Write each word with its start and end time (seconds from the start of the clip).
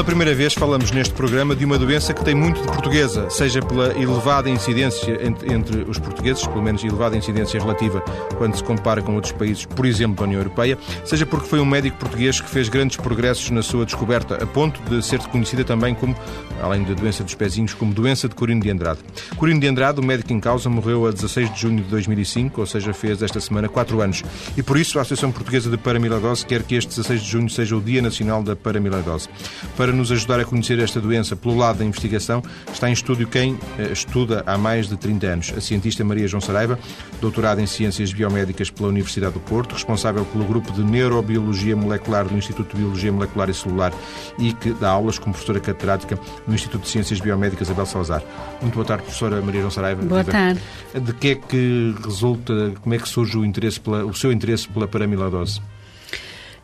Pela 0.00 0.06
primeira 0.16 0.34
vez 0.34 0.54
falamos 0.54 0.90
neste 0.92 1.12
programa 1.12 1.54
de 1.54 1.62
uma 1.62 1.78
doença 1.78 2.14
que 2.14 2.24
tem 2.24 2.34
muito 2.34 2.58
de 2.58 2.66
portuguesa, 2.68 3.28
seja 3.28 3.60
pela 3.60 3.88
elevada 4.00 4.48
incidência 4.48 5.20
entre, 5.22 5.82
os 5.82 5.98
portugueses, 5.98 6.46
pelo 6.46 6.62
menos 6.62 6.82
elevada 6.82 7.18
incidência 7.18 7.60
relativa 7.60 8.00
quando 8.38 8.56
se 8.56 8.64
compara 8.64 9.02
com 9.02 9.14
outros 9.14 9.34
países, 9.34 9.66
por 9.66 9.84
exemplo, 9.84 10.16
da 10.16 10.22
União 10.22 10.40
Europeia, 10.40 10.78
seja 11.04 11.26
porque 11.26 11.46
foi 11.46 11.60
um 11.60 11.66
médico 11.66 11.98
português 11.98 12.40
que 12.40 12.48
fez 12.48 12.70
grandes 12.70 12.96
progressos 12.96 13.50
na 13.50 13.62
sua 13.62 13.84
descoberta, 13.84 14.42
a 14.42 14.46
ponto 14.46 14.80
de 14.88 15.04
ser 15.04 15.20
reconhecida 15.20 15.64
também 15.64 15.94
como, 15.94 16.16
além 16.62 16.82
da 16.82 16.94
doença 16.94 17.22
dos 17.22 17.34
pezinhos, 17.34 17.74
como 17.74 17.92
doença 17.92 18.26
de 18.26 18.34
Corino 18.34 18.62
de 18.62 18.70
Andrade. 18.70 19.00
Corino 19.36 19.60
de 19.60 19.68
Andrade, 19.68 20.00
o 20.00 20.02
médico 20.02 20.32
em 20.32 20.40
causa, 20.40 20.70
morreu 20.70 21.08
a 21.08 21.10
16 21.10 21.52
de 21.52 21.60
junho 21.60 21.82
de 21.82 21.90
2005, 21.90 22.58
ou 22.58 22.66
seja, 22.66 22.94
fez 22.94 23.20
esta 23.20 23.38
semana 23.38 23.68
4 23.68 24.00
anos. 24.00 24.22
E 24.56 24.62
por 24.62 24.78
isso 24.78 24.98
a 24.98 25.02
Associação 25.02 25.30
Portuguesa 25.30 25.68
de 25.68 25.76
Paramiladose 25.76 26.46
quer 26.46 26.62
que 26.62 26.74
este 26.74 26.88
16 26.88 27.20
de 27.20 27.28
junho 27.28 27.50
seja 27.50 27.76
o 27.76 27.82
Dia 27.82 28.00
Nacional 28.00 28.42
da 28.42 28.56
Paramiladose. 28.56 29.28
Para 29.76 29.89
nos 29.92 30.10
ajudar 30.12 30.40
a 30.40 30.44
conhecer 30.44 30.78
esta 30.78 31.00
doença 31.00 31.36
pelo 31.36 31.56
lado 31.56 31.78
da 31.78 31.84
investigação, 31.84 32.42
está 32.72 32.88
em 32.88 32.92
estúdio 32.92 33.26
quem 33.26 33.58
eh, 33.78 33.90
estuda 33.92 34.42
há 34.46 34.56
mais 34.56 34.88
de 34.88 34.96
30 34.96 35.26
anos, 35.26 35.52
a 35.56 35.60
cientista 35.60 36.04
Maria 36.04 36.26
João 36.28 36.40
Saraiva, 36.40 36.78
doutorada 37.20 37.60
em 37.60 37.66
Ciências 37.66 38.12
Biomédicas 38.12 38.70
pela 38.70 38.88
Universidade 38.88 39.34
do 39.34 39.40
Porto, 39.40 39.72
responsável 39.72 40.24
pelo 40.24 40.44
grupo 40.44 40.72
de 40.72 40.82
Neurobiologia 40.82 41.76
Molecular 41.76 42.26
do 42.26 42.36
Instituto 42.36 42.74
de 42.74 42.82
Biologia 42.82 43.12
Molecular 43.12 43.50
e 43.50 43.54
Celular 43.54 43.92
e 44.38 44.52
que 44.52 44.72
dá 44.72 44.90
aulas 44.90 45.18
como 45.18 45.32
professora 45.32 45.60
catedrática 45.60 46.18
no 46.46 46.54
Instituto 46.54 46.82
de 46.82 46.88
Ciências 46.88 47.20
Biomédicas 47.20 47.70
Abel 47.70 47.86
Salazar. 47.86 48.22
Muito 48.60 48.74
boa 48.74 48.86
tarde, 48.86 49.04
professora 49.04 49.40
Maria 49.40 49.60
João 49.60 49.70
Saraiva. 49.70 50.02
Boa 50.02 50.24
tarde. 50.24 50.60
De 50.94 51.12
que 51.14 51.28
é 51.28 51.34
que 51.34 51.94
resulta, 52.04 52.72
como 52.80 52.94
é 52.94 52.98
que 52.98 53.08
surge 53.08 53.38
o, 53.38 53.44
interesse 53.44 53.80
pela, 53.80 54.04
o 54.04 54.14
seu 54.14 54.32
interesse 54.32 54.68
pela 54.68 54.86
paramiladose? 54.86 55.60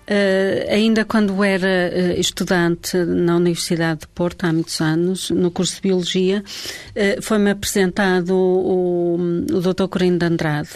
Uh, 0.09 0.73
ainda 0.73 1.05
quando 1.05 1.43
era 1.43 1.67
uh, 1.67 2.21
estudante 2.21 2.97
na 2.97 3.35
Universidade 3.37 4.03
de 4.03 4.07
Porto, 4.07 4.45
há 4.45 4.53
muitos 4.53 4.81
anos, 4.81 5.31
no 5.31 5.51
curso 5.51 5.75
de 5.77 5.81
Biologia, 5.83 6.45
uh, 6.95 7.23
foi-me 7.23 7.51
apresentado 7.51 8.31
o, 8.31 9.17
o 9.17 9.61
Dr. 9.61 9.89
Corino 9.89 10.17
de 10.17 10.27
Andrade, 10.27 10.71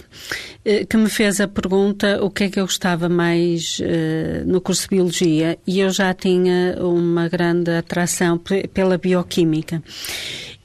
que 0.88 0.96
me 0.96 1.08
fez 1.08 1.40
a 1.40 1.48
pergunta 1.48 2.22
o 2.22 2.30
que 2.30 2.44
é 2.44 2.50
que 2.50 2.60
eu 2.60 2.64
gostava 2.64 3.08
mais 3.08 3.80
no 4.44 4.60
curso 4.60 4.82
de 4.82 4.88
Biologia 4.90 5.58
e 5.66 5.80
eu 5.80 5.88
já 5.88 6.12
tinha 6.12 6.76
uma 6.80 7.28
grande 7.28 7.70
atração 7.70 8.38
pela 8.74 8.98
bioquímica 8.98 9.82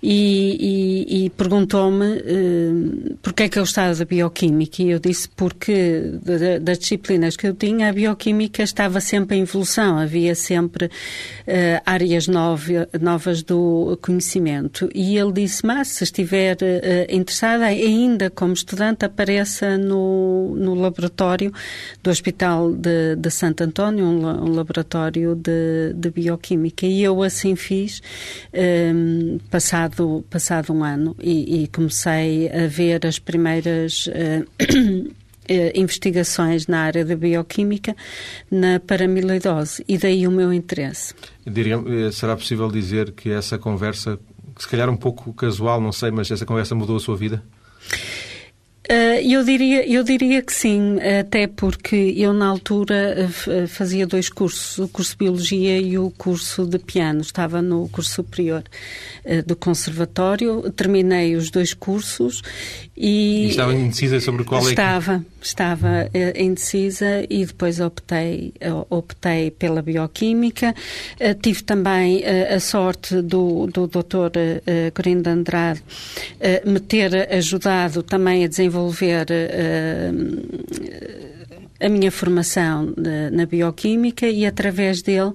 e, 0.03 1.05
e, 1.09 1.25
e 1.25 1.29
perguntou-me 1.31 2.05
uh, 2.05 3.17
porque 3.21 3.43
é 3.43 3.49
que 3.49 3.57
eu 3.57 3.63
gostava 3.63 3.95
da 3.95 4.05
bioquímica? 4.05 4.83
E 4.83 4.91
eu 4.91 4.99
disse 4.99 5.27
porque 5.29 6.11
das 6.61 6.77
disciplinas 6.77 7.35
que 7.35 7.47
eu 7.47 7.55
tinha 7.55 7.89
a 7.89 7.93
bioquímica 7.93 8.61
estava 8.61 8.99
sempre 8.99 9.37
em 9.37 9.41
evolução, 9.41 9.97
havia 9.97 10.35
sempre 10.35 10.85
uh, 10.85 11.81
áreas 11.85 12.27
novas 12.27 13.41
do 13.41 13.97
conhecimento. 14.01 14.89
E 14.93 15.17
ele 15.17 15.31
disse, 15.31 15.65
mas 15.65 15.87
se 15.87 16.03
estiver 16.03 16.57
uh, 16.57 17.15
interessada 17.15 17.65
ainda 17.65 18.29
como 18.29 18.53
estudante 18.53 19.05
apareça 19.05 19.77
no, 19.77 20.55
no 20.55 20.75
laboratório 20.75 21.51
do 22.03 22.11
Hospital 22.11 22.73
de, 22.73 23.15
de 23.15 23.31
Santo 23.31 23.63
António, 23.63 24.05
um, 24.05 24.25
um 24.25 24.53
laboratório 24.53 25.35
de, 25.35 25.93
de, 25.95 26.11
bioquímica. 26.11 26.85
E 26.85 27.01
eu 27.01 27.23
assim 27.23 27.55
fiz 27.55 28.01
passado 29.49 29.84
passado, 29.89 30.25
passado 30.29 30.73
um 30.73 30.83
ano 30.83 31.15
e, 31.21 31.63
e 31.63 31.67
comecei 31.67 32.49
a 32.49 32.67
ver 32.67 33.05
as 33.05 33.19
primeiras. 33.19 34.07
Uh, 34.07 35.13
investigações 35.75 36.65
na 36.65 36.79
área 36.79 37.05
da 37.05 37.15
bioquímica 37.15 37.95
na 38.49 38.79
paramiloidose 38.79 39.85
e 39.87 39.95
daí 39.95 40.25
o 40.25 40.31
meu 40.31 40.51
interesse. 40.51 41.13
Diria, 41.45 41.75
eh, 41.75 42.11
será 42.11 42.35
possível 42.35 42.67
dizer 42.67 43.11
que 43.11 43.29
essa 43.29 43.55
conversa, 43.55 44.19
se 44.57 44.67
calhar 44.67 44.89
um 44.89 44.97
pouco 44.97 45.31
casual, 45.33 45.79
não 45.79 45.91
sei, 45.91 46.09
mas 46.09 46.31
essa 46.31 46.47
conversa 46.47 46.73
mudou 46.73 46.95
a 46.95 46.99
sua 46.99 47.15
vida? 47.15 47.43
Uh, 48.89 49.19
eu, 49.23 49.43
diria, 49.43 49.87
eu 49.89 50.03
diria 50.03 50.43
que 50.43 50.53
sim, 50.53 50.97
até 51.19 51.47
porque 51.47 52.13
eu 52.15 52.33
na 52.33 52.45
altura 52.45 53.27
fazia 53.67 54.05
dois 54.05 54.29
cursos, 54.29 54.77
o 54.77 54.87
curso 54.87 55.11
de 55.13 55.17
Biologia 55.17 55.79
e 55.79 55.97
o 55.97 56.11
curso 56.11 56.67
de 56.67 56.77
Piano. 56.77 57.21
Estava 57.21 57.63
no 57.63 57.89
curso 57.89 58.11
superior 58.11 58.63
uh, 59.25 59.41
do 59.43 59.55
Conservatório, 59.55 60.71
terminei 60.71 61.35
os 61.35 61.49
dois 61.49 61.73
cursos 61.73 62.43
e... 62.95 63.45
e 63.45 63.49
estava 63.49 63.73
indecisa 63.73 64.19
sobre 64.19 64.43
qual 64.43 64.61
é 64.67 64.69
Estava, 64.69 65.19
que... 65.19 65.47
estava 65.47 66.09
indecisa 66.35 67.25
e 67.27 67.43
depois 67.43 67.79
optei, 67.79 68.53
optei 68.89 69.49
pela 69.49 69.81
Bioquímica. 69.81 70.75
tive 71.41 71.63
também 71.63 72.23
a 72.25 72.59
sorte 72.59 73.21
do, 73.21 73.67
do 73.67 73.87
Dr. 73.87 74.61
Corino 74.93 75.23
de 75.23 75.29
Andrade 75.29 75.83
me 76.65 76.79
ter 76.79 77.33
ajudado 77.33 78.01
também 78.03 78.45
a 78.45 78.47
desenvolver 78.47 78.74
desenvolver 78.75 79.31
uh, 79.31 80.11
a 81.79 81.89
minha 81.89 82.11
formação 82.11 82.93
na 83.31 83.45
bioquímica 83.45 84.27
e 84.27 84.45
através 84.45 85.01
dele 85.01 85.29
uh, 85.29 85.33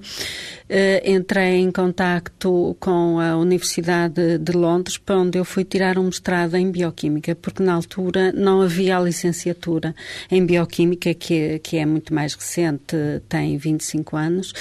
entrei 1.05 1.57
em 1.57 1.71
contacto 1.71 2.75
com 2.79 3.19
a 3.19 3.35
Universidade 3.37 4.37
de 4.39 4.51
Londres, 4.53 4.97
para 4.97 5.17
onde 5.17 5.37
eu 5.37 5.45
fui 5.45 5.63
tirar 5.63 5.97
um 5.99 6.05
mestrado 6.05 6.55
em 6.55 6.71
bioquímica, 6.71 7.35
porque 7.35 7.61
na 7.61 7.73
altura 7.73 8.31
não 8.31 8.61
havia 8.61 8.97
a 8.97 9.01
licenciatura 9.01 9.93
em 10.31 10.45
bioquímica, 10.45 11.13
que, 11.13 11.59
que 11.59 11.77
é 11.77 11.85
muito 11.85 12.13
mais 12.13 12.33
recente, 12.33 12.95
tem 13.29 13.57
25 13.57 14.17
anos, 14.17 14.53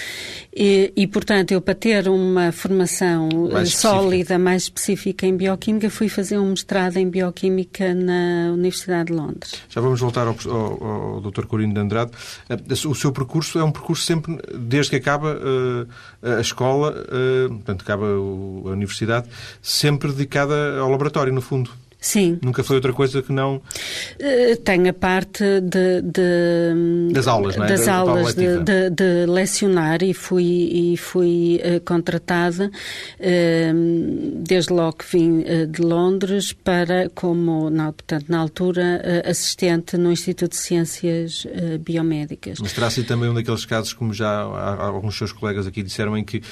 e, 0.54 0.92
e 0.96 1.06
portanto 1.06 1.52
eu 1.52 1.60
para 1.60 1.74
ter 1.74 2.08
uma 2.08 2.52
formação 2.52 3.28
mais 3.50 3.74
sólida, 3.74 4.38
mais 4.38 4.64
específica 4.64 5.26
em 5.26 5.36
bioquímica, 5.36 5.88
fui 5.88 6.08
fazer 6.08 6.38
um 6.38 6.50
mestrado 6.50 6.96
em 6.96 7.08
bioquímica 7.08 7.94
na 7.94 8.52
Universidade 8.52 9.06
de 9.06 9.12
Londres. 9.12 9.54
Já 9.68 9.80
vamos 9.80 10.00
voltar 10.00 10.26
ao, 10.26 10.36
ao, 10.46 10.84
ao 10.84 11.20
Dr. 11.20 11.46
Corino 11.46 11.69
de 11.74 11.80
Andrade. 11.80 12.10
Eh, 12.48 12.56
o 12.86 12.94
seu 12.94 13.12
percurso 13.12 13.58
é 13.58 13.64
um 13.64 13.72
percurso 13.72 14.04
sempre, 14.04 14.38
desde 14.54 14.90
que 14.90 14.96
acaba, 14.96 15.34
uh, 15.34 16.36
a 16.38 16.40
escola, 16.40 16.90
uh, 16.90 17.54
portanto, 17.54 17.82
acaba 17.82 18.06
a 18.06 18.70
universidade, 18.70 19.28
sempre 19.62 20.10
dedicada 20.10 20.78
ao 20.78 20.90
laboratório, 20.90 21.32
no 21.32 21.40
fundo. 21.40 21.70
Sim. 22.00 22.38
Nunca 22.42 22.64
foi 22.64 22.76
outra 22.76 22.92
coisa 22.92 23.20
que 23.20 23.30
não. 23.30 23.56
Uh, 23.56 24.56
tem 24.64 24.88
a 24.88 24.92
parte 24.92 25.44
de, 25.60 26.00
de 26.00 27.12
das 27.12 27.26
aulas, 27.26 27.56
não 27.56 27.64
é? 27.64 27.68
Das 27.68 27.84
da, 27.84 27.94
aulas 27.94 28.34
de, 28.34 28.58
de, 28.64 28.90
de, 28.90 29.26
lecionar 29.26 30.02
e 30.02 30.14
fui, 30.14 30.44
e 30.44 30.96
fui 30.96 31.60
uh, 31.62 31.80
contratada 31.84 32.70
uh, 32.70 34.42
desde 34.42 34.72
logo 34.72 34.96
que 34.98 35.04
vim 35.16 35.44
de 35.70 35.82
Londres 35.82 36.52
para, 36.52 37.10
como 37.10 37.68
na, 37.68 37.92
portanto, 37.92 38.26
na 38.28 38.38
altura, 38.38 39.22
assistente 39.28 39.96
no 39.96 40.10
Instituto 40.10 40.52
de 40.52 40.58
Ciências 40.58 41.46
Biomédicas. 41.80 42.58
Mas 42.60 42.72
terá 42.72 42.90
sido 42.90 43.06
também 43.06 43.28
um 43.28 43.34
daqueles 43.34 43.64
casos, 43.64 43.92
como 43.92 44.12
já 44.12 44.40
alguns 44.40 45.16
seus 45.16 45.32
colegas 45.32 45.66
aqui 45.66 45.82
disseram, 45.82 46.16
em 46.16 46.24
que, 46.24 46.42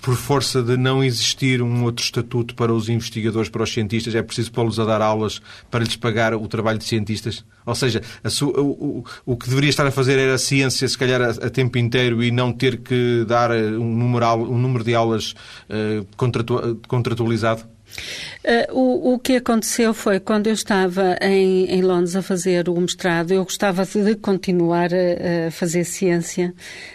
por 0.00 0.16
força 0.16 0.62
de 0.62 0.76
não 0.76 1.02
existir 1.02 1.62
um 1.62 1.84
outro 1.84 2.04
estatuto 2.04 2.54
para 2.54 2.72
os 2.72 2.88
investigadores, 2.88 3.48
para 3.48 3.62
os 3.62 3.72
cientistas, 3.72 4.14
é 4.14 4.22
preciso 4.22 4.52
a 4.78 4.84
dar 4.84 5.02
aulas 5.02 5.40
para 5.70 5.84
lhes 5.84 5.96
pagar 5.96 6.34
o 6.34 6.46
trabalho 6.48 6.78
de 6.78 6.84
cientistas? 6.84 7.44
Ou 7.66 7.74
seja, 7.74 8.02
o, 8.42 8.60
o, 8.60 9.04
o, 9.24 9.36
que 9.36 9.48
deveria 9.48 9.70
estar 9.70 9.86
a 9.86 9.90
fazer 9.90 10.18
era 10.18 10.34
a 10.34 10.38
ciência, 10.38 10.86
se 10.86 10.98
calhar, 10.98 11.22
a, 11.22 11.30
a 11.30 11.50
tempo 11.50 11.78
inteiro 11.78 12.22
e 12.22 12.30
não 12.30 12.52
ter 12.52 12.78
que 12.78 13.24
dar 13.26 13.50
eh, 13.50 13.70
um 13.70 13.94
número, 13.94 14.26
um 14.34 14.58
número 14.58 14.84
de 14.84 14.94
aulas 14.94 15.34
uh, 15.70 16.06
contratu, 16.16 16.80
contratualizado? 16.86 17.73
Uh, 18.44 18.78
o, 18.78 19.14
o 19.14 19.18
que 19.18 19.36
aconteceu 19.36 19.94
foi 19.94 20.20
quando 20.20 20.48
eu 20.48 20.52
estava 20.52 21.16
em, 21.22 21.64
em 21.64 21.80
Londres 21.80 22.14
a 22.14 22.20
fazer 22.20 22.68
o 22.68 22.78
mestrado, 22.78 23.32
eu 23.32 23.42
gostava 23.42 23.86
de 23.86 24.16
continuar 24.16 24.90
a, 24.92 25.48
a 25.48 25.50
fazer 25.50 25.82
ciência 25.84 26.52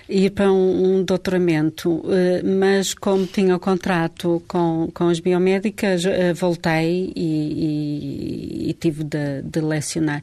e 0.08 0.26
ir 0.26 0.30
para 0.30 0.52
um, 0.52 0.98
um 0.98 1.04
doutoramento, 1.04 1.90
uh, 1.90 2.12
mas 2.60 2.94
como 2.94 3.26
tinha 3.26 3.56
o 3.56 3.60
contrato 3.60 4.44
com, 4.48 4.92
com 4.94 5.08
as 5.08 5.20
biomédicas, 5.20 6.06
uh, 6.06 6.36
voltei 6.36 7.12
e, 7.16 8.66
e, 8.66 8.70
e 8.70 8.74
tive 8.74 9.04
de, 9.04 9.42
de 9.44 9.60
lecionar. 9.60 10.22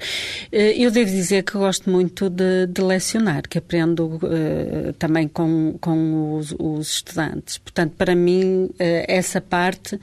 eu 0.53 0.93
devo 0.93 1.11
dizer 1.11 1.43
que 1.43 1.55
gosto 1.55 1.91
muito 1.91 2.31
de, 2.31 2.69
de 2.69 2.81
lecionar, 2.81 3.49
que 3.49 3.59
aprendo 3.59 4.21
também 4.99 5.27
com, 5.27 5.77
com 5.81 6.37
os, 6.37 6.55
os, 6.57 6.89
estudantes. 6.89 7.59
Portanto, 7.59 7.95
para 7.99 8.15
mim, 8.15 8.71
essa 8.79 9.41
parte 9.41 9.99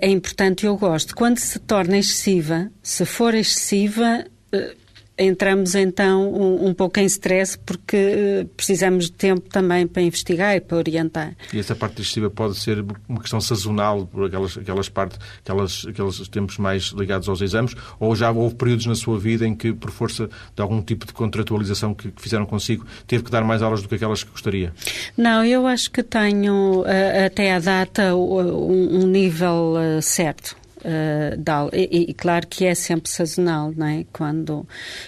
é 0.00 0.08
importante 0.08 0.66
eu 0.66 0.76
gosto. 0.76 1.14
Quando 1.14 1.38
se 1.38 1.58
torna 1.58 1.98
excessiva, 1.98 2.70
se 2.82 3.04
for 3.04 3.34
excessiva, 3.34 4.24
eh, 4.52 4.76
entramos 5.22 5.74
então 5.74 6.32
um, 6.32 6.68
um 6.68 6.74
pouco 6.74 6.98
em 7.00 7.04
stress 7.06 7.58
porque 7.58 8.46
precisamos 8.56 9.06
de 9.06 9.12
tempo 9.12 9.48
também 9.48 9.86
para 9.86 10.02
investigar 10.02 10.56
e 10.56 10.60
para 10.60 10.76
orientar. 10.76 11.34
E 11.52 11.58
essa 11.58 11.74
parte 11.74 11.96
digestiva 11.96 12.30
pode 12.30 12.58
ser 12.58 12.84
uma 13.08 13.20
questão 13.20 13.40
sazonal, 13.40 14.06
por 14.06 14.26
aquelas, 14.26 14.56
aquelas 14.56 14.88
partes, 14.88 15.18
aquelas, 15.42 15.86
aqueles 15.88 16.28
tempos 16.28 16.58
mais 16.58 16.84
ligados 16.86 17.28
aos 17.28 17.40
exames, 17.40 17.74
ou 17.98 18.14
já 18.14 18.30
houve 18.30 18.54
períodos 18.54 18.86
na 18.86 18.94
sua 18.94 19.18
vida 19.18 19.46
em 19.46 19.54
que, 19.54 19.72
por 19.72 19.90
força 19.90 20.28
de 20.54 20.62
algum 20.62 20.82
tipo 20.82 21.06
de 21.06 21.12
contratualização 21.12 21.94
que, 21.94 22.10
que 22.10 22.22
fizeram 22.22 22.46
consigo, 22.46 22.86
teve 23.06 23.24
que 23.24 23.30
dar 23.30 23.44
mais 23.44 23.62
aulas 23.62 23.82
do 23.82 23.88
que 23.88 23.94
aquelas 23.94 24.22
que 24.22 24.30
gostaria? 24.30 24.72
Não, 25.16 25.44
eu 25.44 25.66
acho 25.66 25.90
que 25.90 26.02
tenho 26.02 26.84
até 27.26 27.52
à 27.52 27.58
data 27.58 28.14
um, 28.14 29.02
um 29.02 29.06
nível 29.06 29.74
certo. 30.00 30.61
Uh, 30.84 31.70
e, 31.72 32.10
e, 32.10 32.14
claro 32.14 32.46
que 32.46 32.64
é 32.64 32.74
sempre 32.74 33.10
sazonal, 33.10 33.72
não 33.76 33.86
é? 33.86 34.04
Quando, 34.12 34.66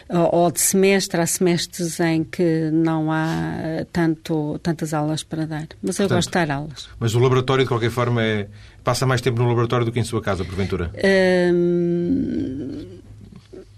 ou, 0.08 0.50
de 0.50 0.60
semestre, 0.60 1.20
há 1.20 1.26
semestres 1.26 1.98
em 2.00 2.24
que 2.24 2.70
não 2.72 3.10
há 3.10 3.84
tanto, 3.92 4.58
tantas 4.62 4.94
aulas 4.94 5.22
para 5.22 5.46
dar. 5.46 5.66
Mas 5.82 5.98
eu 5.98 6.04
Portanto, 6.04 6.16
gosto 6.16 6.28
de 6.28 6.34
dar 6.34 6.50
aulas. 6.50 6.88
Mas 6.98 7.14
o 7.14 7.18
laboratório, 7.18 7.64
de 7.64 7.68
qualquer 7.68 7.90
forma, 7.90 8.22
é, 8.22 8.46
passa 8.82 9.06
mais 9.06 9.20
tempo 9.20 9.42
no 9.42 9.48
laboratório 9.48 9.84
do 9.84 9.92
que 9.92 9.98
em 9.98 10.04
sua 10.04 10.22
casa, 10.22 10.44
porventura? 10.44 10.90
Uh, 10.94 12.93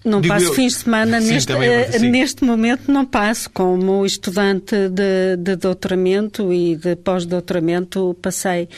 não 0.07 0.21
Digo 0.21 0.35
passo 0.35 0.47
eu... 0.47 0.55
fins 0.55 0.73
de 0.73 0.79
semana 0.79 1.21
Sim, 1.21 1.33
neste, 1.33 1.53
uh, 1.53 2.01
neste 2.01 2.45
momento 2.45 2.91
não 2.91 3.05
passo 3.05 3.51
como 3.51 4.07
estudante 4.07 4.89
de, 4.89 5.37
de 5.37 5.57
doutoramento 5.57 6.53
e 6.53 6.77
de 6.77 6.95
pós-doutoramento 6.97 8.17
passei 8.23 8.69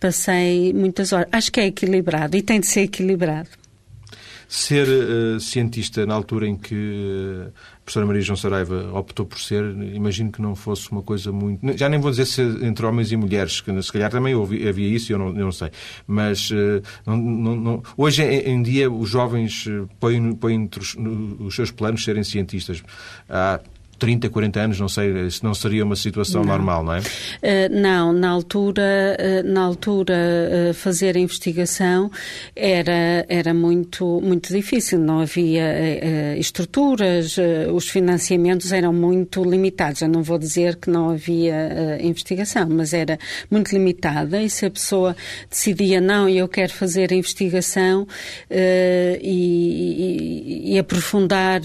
passei 0.00 0.72
muitas 0.72 1.12
horas. 1.12 1.28
Acho 1.30 1.52
que 1.52 1.60
é 1.60 1.66
equilibrado 1.66 2.36
e 2.36 2.42
tem 2.42 2.58
de 2.58 2.66
ser 2.66 2.82
equilibrado. 2.82 3.48
Ser 4.48 4.86
uh, 4.88 5.40
cientista 5.40 6.04
na 6.04 6.14
altura 6.14 6.46
em 6.48 6.56
que 6.56 6.74
uh, 6.74 7.52
professora 7.84 8.06
Maria 8.06 8.22
João 8.22 8.36
Saraiva 8.36 8.90
optou 8.92 9.26
por 9.26 9.38
ser, 9.38 9.64
imagino 9.92 10.30
que 10.30 10.40
não 10.40 10.54
fosse 10.54 10.90
uma 10.92 11.02
coisa 11.02 11.32
muito. 11.32 11.76
Já 11.76 11.88
nem 11.88 11.98
vou 12.00 12.10
dizer 12.10 12.26
se 12.26 12.40
entre 12.62 12.86
homens 12.86 13.10
e 13.10 13.16
mulheres, 13.16 13.60
que 13.60 13.82
se 13.82 13.92
calhar 13.92 14.10
também 14.10 14.34
havia 14.34 14.88
isso 14.88 15.12
eu 15.12 15.18
não, 15.18 15.28
eu 15.28 15.44
não 15.44 15.52
sei. 15.52 15.70
Mas 16.06 16.50
uh, 16.50 16.82
não, 17.04 17.16
não, 17.16 17.56
não... 17.56 17.82
hoje 17.96 18.22
em 18.22 18.62
dia 18.62 18.90
os 18.90 19.08
jovens 19.08 19.66
põem, 19.98 20.32
põem 20.34 20.54
entre 20.54 20.80
os, 20.80 20.96
os 21.40 21.54
seus 21.54 21.70
planos 21.70 22.04
serem 22.04 22.22
cientistas. 22.22 22.82
Há 23.28 23.60
30, 24.02 24.30
40 24.30 24.60
anos, 24.60 24.80
não 24.80 24.88
sei, 24.88 25.30
se 25.30 25.44
não 25.44 25.54
seria 25.54 25.84
uma 25.84 25.94
situação 25.94 26.42
não. 26.42 26.50
normal, 26.50 26.82
não 26.82 26.94
é? 26.94 26.98
Uh, 26.98 27.02
não, 27.70 28.12
na 28.12 28.30
altura, 28.30 28.82
uh, 29.16 29.48
na 29.48 29.60
altura 29.60 30.12
uh, 30.12 30.74
fazer 30.74 31.16
a 31.16 31.20
investigação 31.20 32.10
era, 32.56 33.24
era 33.28 33.54
muito, 33.54 34.20
muito 34.20 34.52
difícil, 34.52 34.98
não 34.98 35.20
havia 35.20 36.36
estruturas, 36.36 37.36
os 37.72 37.88
financiamentos 37.88 38.72
eram 38.72 38.92
muito 38.92 39.44
limitados. 39.44 40.02
Eu 40.02 40.08
não 40.08 40.22
vou 40.22 40.36
dizer 40.36 40.74
que 40.76 40.90
não 40.90 41.10
havia 41.10 41.98
investigação, 42.02 42.68
mas 42.68 42.92
era 42.92 43.18
muito 43.48 43.70
limitada 43.70 44.42
e 44.42 44.50
se 44.50 44.66
a 44.66 44.70
pessoa 44.70 45.14
decidia, 45.48 46.00
não, 46.00 46.28
eu 46.28 46.48
quero 46.48 46.72
fazer 46.72 47.12
a 47.12 47.14
investigação 47.14 48.06
e, 48.50 49.20
e, 49.22 50.74
e, 50.74 50.78
aprofundar 50.78 51.60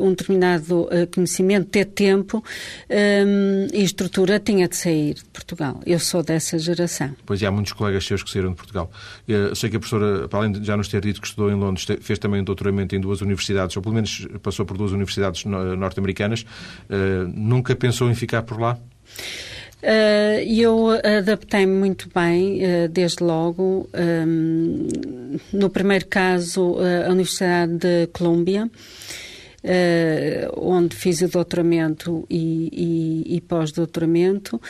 um 0.00 0.10
determinado 0.10 0.88
conhecimento, 1.14 1.27
conhecimento, 1.28 1.68
ter 1.68 1.84
tempo 1.84 2.42
um, 2.90 3.66
e 3.72 3.84
estrutura, 3.84 4.40
tinha 4.40 4.66
de 4.66 4.76
sair 4.76 5.14
de 5.14 5.24
Portugal. 5.26 5.80
Eu 5.84 5.98
sou 5.98 6.22
dessa 6.22 6.58
geração. 6.58 7.14
Pois 7.26 7.42
e 7.42 7.46
há 7.46 7.50
muitos 7.50 7.72
colegas 7.72 8.04
seus 8.04 8.22
que 8.22 8.30
saíram 8.30 8.50
de 8.50 8.56
Portugal. 8.56 8.90
Eu 9.26 9.54
sei 9.54 9.68
que 9.68 9.76
a 9.76 9.78
professora, 9.78 10.26
para 10.28 10.38
além 10.40 10.52
de 10.52 10.66
já 10.66 10.76
nos 10.76 10.88
ter 10.88 11.00
dito 11.02 11.20
que 11.20 11.26
estudou 11.26 11.50
em 11.50 11.54
Londres, 11.54 11.86
fez 12.00 12.18
também 12.18 12.40
um 12.40 12.44
doutoramento 12.44 12.96
em 12.96 13.00
duas 13.00 13.20
universidades, 13.20 13.76
ou 13.76 13.82
pelo 13.82 13.94
menos 13.94 14.26
passou 14.42 14.64
por 14.64 14.76
duas 14.76 14.92
universidades 14.92 15.44
norte-americanas. 15.44 16.42
Uh, 16.88 17.28
nunca 17.34 17.76
pensou 17.76 18.10
em 18.10 18.14
ficar 18.14 18.42
por 18.42 18.58
lá? 18.58 18.78
Uh, 19.80 20.42
eu 20.44 20.88
adaptei-me 21.18 21.72
muito 21.72 22.08
bem, 22.12 22.60
uh, 22.64 22.88
desde 22.88 23.22
logo. 23.22 23.88
Um, 23.94 24.88
no 25.52 25.70
primeiro 25.70 26.06
caso, 26.06 26.72
uh, 26.72 27.06
a 27.06 27.10
Universidade 27.10 27.74
de 27.74 28.06
Colômbia 28.08 28.68
onde 30.56 30.94
fiz 30.94 31.20
o 31.20 31.28
doutoramento 31.28 32.24
e, 32.30 33.24
e, 33.26 33.36
e 33.36 33.40
pós-doutoramento. 33.40 34.60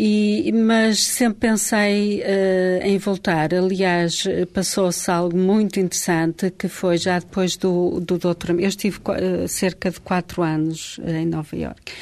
E, 0.00 0.52
mas 0.52 1.00
sempre 1.00 1.48
pensei 1.48 2.20
uh, 2.20 2.86
em 2.86 2.98
voltar. 2.98 3.52
Aliás, 3.52 4.22
passou-se 4.52 5.10
algo 5.10 5.36
muito 5.36 5.80
interessante 5.80 6.52
que 6.56 6.68
foi 6.68 6.98
já 6.98 7.18
depois 7.18 7.56
do, 7.56 7.98
do 7.98 8.16
doutoramento. 8.16 8.64
Eu 8.64 8.68
estive 8.68 8.98
uh, 8.98 9.48
cerca 9.48 9.90
de 9.90 9.98
quatro 9.98 10.40
anos 10.40 10.98
uh, 10.98 11.10
em 11.10 11.26
Nova 11.26 11.56
Iorque. 11.56 11.92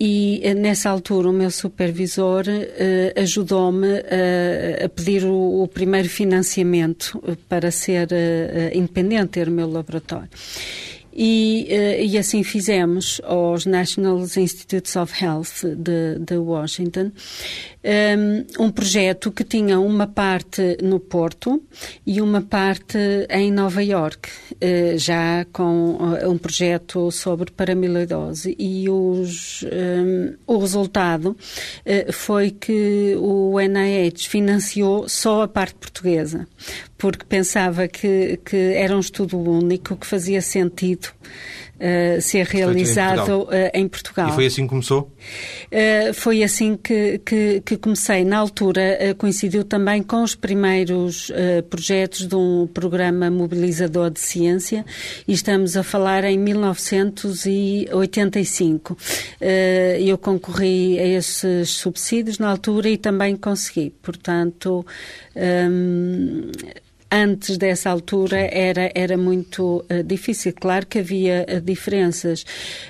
e 0.00 0.42
nessa 0.56 0.88
altura 0.88 1.28
o 1.28 1.32
meu 1.32 1.50
supervisor 1.50 2.44
ajudou-me 3.16 3.98
a 4.84 4.88
pedir 4.90 5.24
o, 5.24 5.62
o, 5.62 5.68
primeiro 5.68 6.08
financiamento 6.08 7.18
para 7.48 7.70
ser 7.70 8.08
independente, 8.74 9.28
ter 9.28 9.48
o 9.48 9.50
meu 9.50 9.70
laboratório. 9.70 10.28
E, 11.12 11.66
uh, 11.70 12.04
e, 12.04 12.18
assim 12.18 12.42
fizemos 12.42 13.20
aos 13.24 13.66
National 13.66 14.20
Institutes 14.20 14.94
of 14.94 15.12
Health 15.24 15.64
de, 15.76 16.18
de 16.20 16.36
Washington 16.36 17.10
um, 17.84 18.64
um, 18.64 18.70
projeto 18.70 19.32
que 19.32 19.42
tinha 19.42 19.80
uma 19.80 20.06
parte 20.06 20.76
no 20.82 21.00
Porto 21.00 21.62
e 22.06 22.20
uma 22.20 22.42
parte 22.42 22.98
em 23.30 23.50
Nova 23.50 23.82
York, 23.82 24.28
uh, 24.52 24.98
já 24.98 25.44
com 25.52 25.92
uh, 25.92 26.30
um 26.30 26.36
projeto 26.36 27.10
sobre 27.10 27.50
paramiloidose. 27.50 28.54
E 28.58 28.88
os, 28.90 29.64
um, 29.64 30.34
o 30.46 30.58
resultado 30.58 31.36
foi 32.12 32.50
que 32.50 33.16
o 33.18 33.58
NIH 33.58 34.28
financiou 34.28 35.08
só 35.08 35.42
a 35.42 35.48
parte 35.48 35.74
portuguesa, 35.76 36.46
porque 36.96 37.24
pensava 37.24 37.88
que, 37.88 38.38
que 38.44 38.56
era 38.56 38.94
um 38.94 39.00
estudo 39.00 39.38
único, 39.38 39.96
que 39.96 40.06
fazia 40.06 40.42
sentido 40.42 41.07
uh, 41.78 42.20
ser 42.20 42.44
realizado 42.46 43.22
em 43.22 43.24
Portugal. 43.24 43.46
Uh, 43.46 43.70
em 43.74 43.88
Portugal. 43.88 44.28
E 44.28 44.32
foi 44.32 44.46
assim 44.46 44.62
que 44.62 44.68
começou? 44.68 45.12
Uh, 45.66 46.14
foi 46.14 46.42
assim 46.42 46.76
que, 46.76 47.20
que, 47.24 47.62
que, 47.64 47.76
comecei. 47.76 48.24
Na 48.24 48.38
altura 48.38 49.14
coincidiu 49.16 49.62
também 49.64 50.02
com 50.02 50.22
os 50.22 50.34
primeiros 50.34 51.30
projetos 51.70 52.26
de 52.26 52.34
um 52.34 52.66
programa 52.66 53.30
mobilizador 53.30 54.10
de 54.10 54.18
ciência 54.20 54.84
e 55.26 55.32
estamos 55.32 55.74
a 55.76 55.82
falar 55.82 56.24
em 56.24 56.38
1985. 56.38 58.98
eu 60.00 60.18
concorri 60.18 60.98
a 60.98 61.06
esses 61.06 61.70
subsídios 61.70 62.38
na 62.38 62.50
altura 62.50 62.88
e 62.88 62.96
também 62.96 63.36
consegui. 63.36 63.90
Portanto, 64.02 64.86
um, 65.36 66.50
antes 67.10 67.56
dessa 67.56 67.90
altura 67.90 68.38
era, 68.38 68.90
era 68.94 69.16
muito 69.16 69.84
uh, 69.90 70.02
difícil. 70.04 70.52
Claro 70.54 70.86
que 70.86 70.98
havia 70.98 71.46
uh, 71.48 71.60
diferenças. 71.60 72.44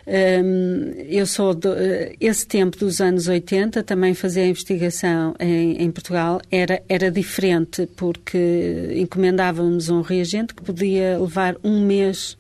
Um, 0.06 0.92
eu 1.08 1.26
sou 1.26 1.54
do, 1.54 1.70
uh, 1.70 1.76
esse 2.20 2.46
tempo 2.46 2.76
dos 2.76 3.00
anos 3.00 3.28
80, 3.28 3.82
também 3.82 4.14
fazia 4.14 4.46
investigação 4.46 5.34
em, 5.38 5.82
em, 5.82 5.90
Portugal, 5.90 6.40
era, 6.50 6.82
era 6.88 7.10
diferente, 7.10 7.86
porque 7.96 8.94
encomendávamos 8.96 9.88
um 9.88 10.00
reagente 10.00 10.54
que 10.54 10.62
podia 10.62 11.18
levar 11.18 11.56
um 11.62 11.84
mês 11.84 12.36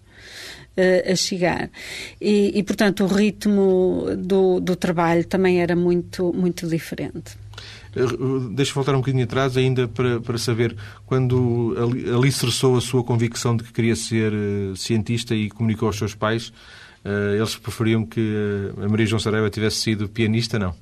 a 1.10 1.16
chegar. 1.16 1.68
E, 2.20 2.56
e, 2.56 2.62
portanto, 2.62 3.02
o 3.02 3.08
ritmo 3.08 4.04
do, 4.16 4.60
do 4.60 4.76
trabalho 4.76 5.24
também 5.24 5.60
era 5.60 5.74
muito, 5.74 6.32
muito 6.32 6.68
diferente. 6.68 7.36
Eh, 7.96 8.50
deixa 8.52 8.74
voltar 8.74 8.94
um 8.94 8.98
bocadinho 8.98 9.24
atrás 9.24 9.56
ainda 9.56 9.88
para, 9.88 10.20
para 10.20 10.38
saber 10.38 10.76
quando 11.06 11.74
alicerçou 12.14 12.76
a 12.76 12.80
sua 12.80 13.02
convicção 13.02 13.56
de 13.56 13.64
que 13.64 13.72
queria 13.72 13.96
ser 13.96 14.32
uh, 14.32 14.76
cientista 14.76 15.34
e 15.34 15.48
comunicou 15.48 15.86
aos 15.88 15.96
seus 15.96 16.14
pais, 16.14 16.48
uh, 17.04 17.34
eles 17.36 17.56
preferiam 17.56 18.04
que 18.04 18.72
a 18.82 18.88
Maria 18.88 19.06
João 19.06 19.20
Saraiva 19.20 19.50
tivesse 19.50 19.76
sido 19.76 20.08
pianista, 20.08 20.58
não? 20.58 20.74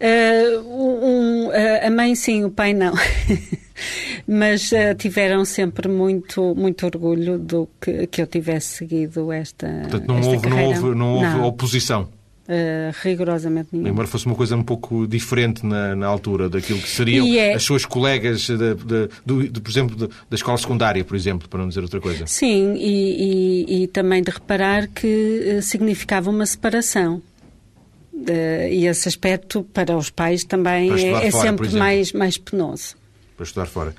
Uh, 0.00 0.60
um, 0.68 1.50
a 1.84 1.90
mãe 1.90 2.14
sim, 2.14 2.44
o 2.44 2.50
pai 2.50 2.72
não. 2.72 2.94
Mas 4.26 4.70
tiveram 4.98 5.44
sempre 5.44 5.88
muito, 5.88 6.54
muito 6.54 6.84
orgulho 6.84 7.38
do 7.38 7.68
que, 7.80 8.06
que 8.08 8.20
eu 8.20 8.26
tivesse 8.26 8.76
seguido 8.76 9.32
esta. 9.32 9.66
Portanto, 9.88 10.06
não, 10.06 10.18
esta 10.18 10.30
houve, 10.30 10.48
não 10.48 10.64
houve, 10.64 10.94
não 10.94 11.14
houve 11.14 11.26
não. 11.26 11.44
oposição. 11.44 12.17
Uh, 12.48 12.96
rigorosamente 13.02 13.68
nenhum. 13.72 13.88
Embora 13.88 14.08
fosse 14.08 14.24
uma 14.24 14.34
coisa 14.34 14.56
um 14.56 14.62
pouco 14.62 15.06
diferente 15.06 15.66
na, 15.66 15.94
na 15.94 16.06
altura 16.06 16.48
daquilo 16.48 16.80
que 16.80 16.88
seriam 16.88 17.26
é... 17.26 17.52
as 17.52 17.62
suas 17.62 17.84
colegas, 17.84 18.46
de, 18.46 18.56
de, 18.56 19.08
de, 19.26 19.48
de 19.50 19.60
por 19.60 19.70
exemplo, 19.70 20.08
da 20.08 20.34
escola 20.34 20.56
secundária, 20.56 21.04
por 21.04 21.14
exemplo, 21.14 21.46
para 21.46 21.60
não 21.60 21.68
dizer 21.68 21.82
outra 21.82 22.00
coisa. 22.00 22.26
Sim, 22.26 22.72
e, 22.76 23.66
e, 23.68 23.82
e 23.82 23.86
também 23.88 24.22
de 24.22 24.30
reparar 24.30 24.88
que 24.88 25.58
uh, 25.58 25.62
significava 25.62 26.30
uma 26.30 26.46
separação. 26.46 27.20
Uh, 28.14 28.68
e 28.70 28.86
esse 28.86 29.06
aspecto 29.06 29.62
para 29.62 29.94
os 29.94 30.08
pais 30.08 30.42
também 30.42 30.90
é, 30.90 31.26
é 31.26 31.30
sempre 31.30 31.68
mais, 31.72 32.14
mais 32.14 32.38
penoso. 32.38 32.96
Para 33.36 33.44
estudar 33.44 33.66
fora. 33.66 33.94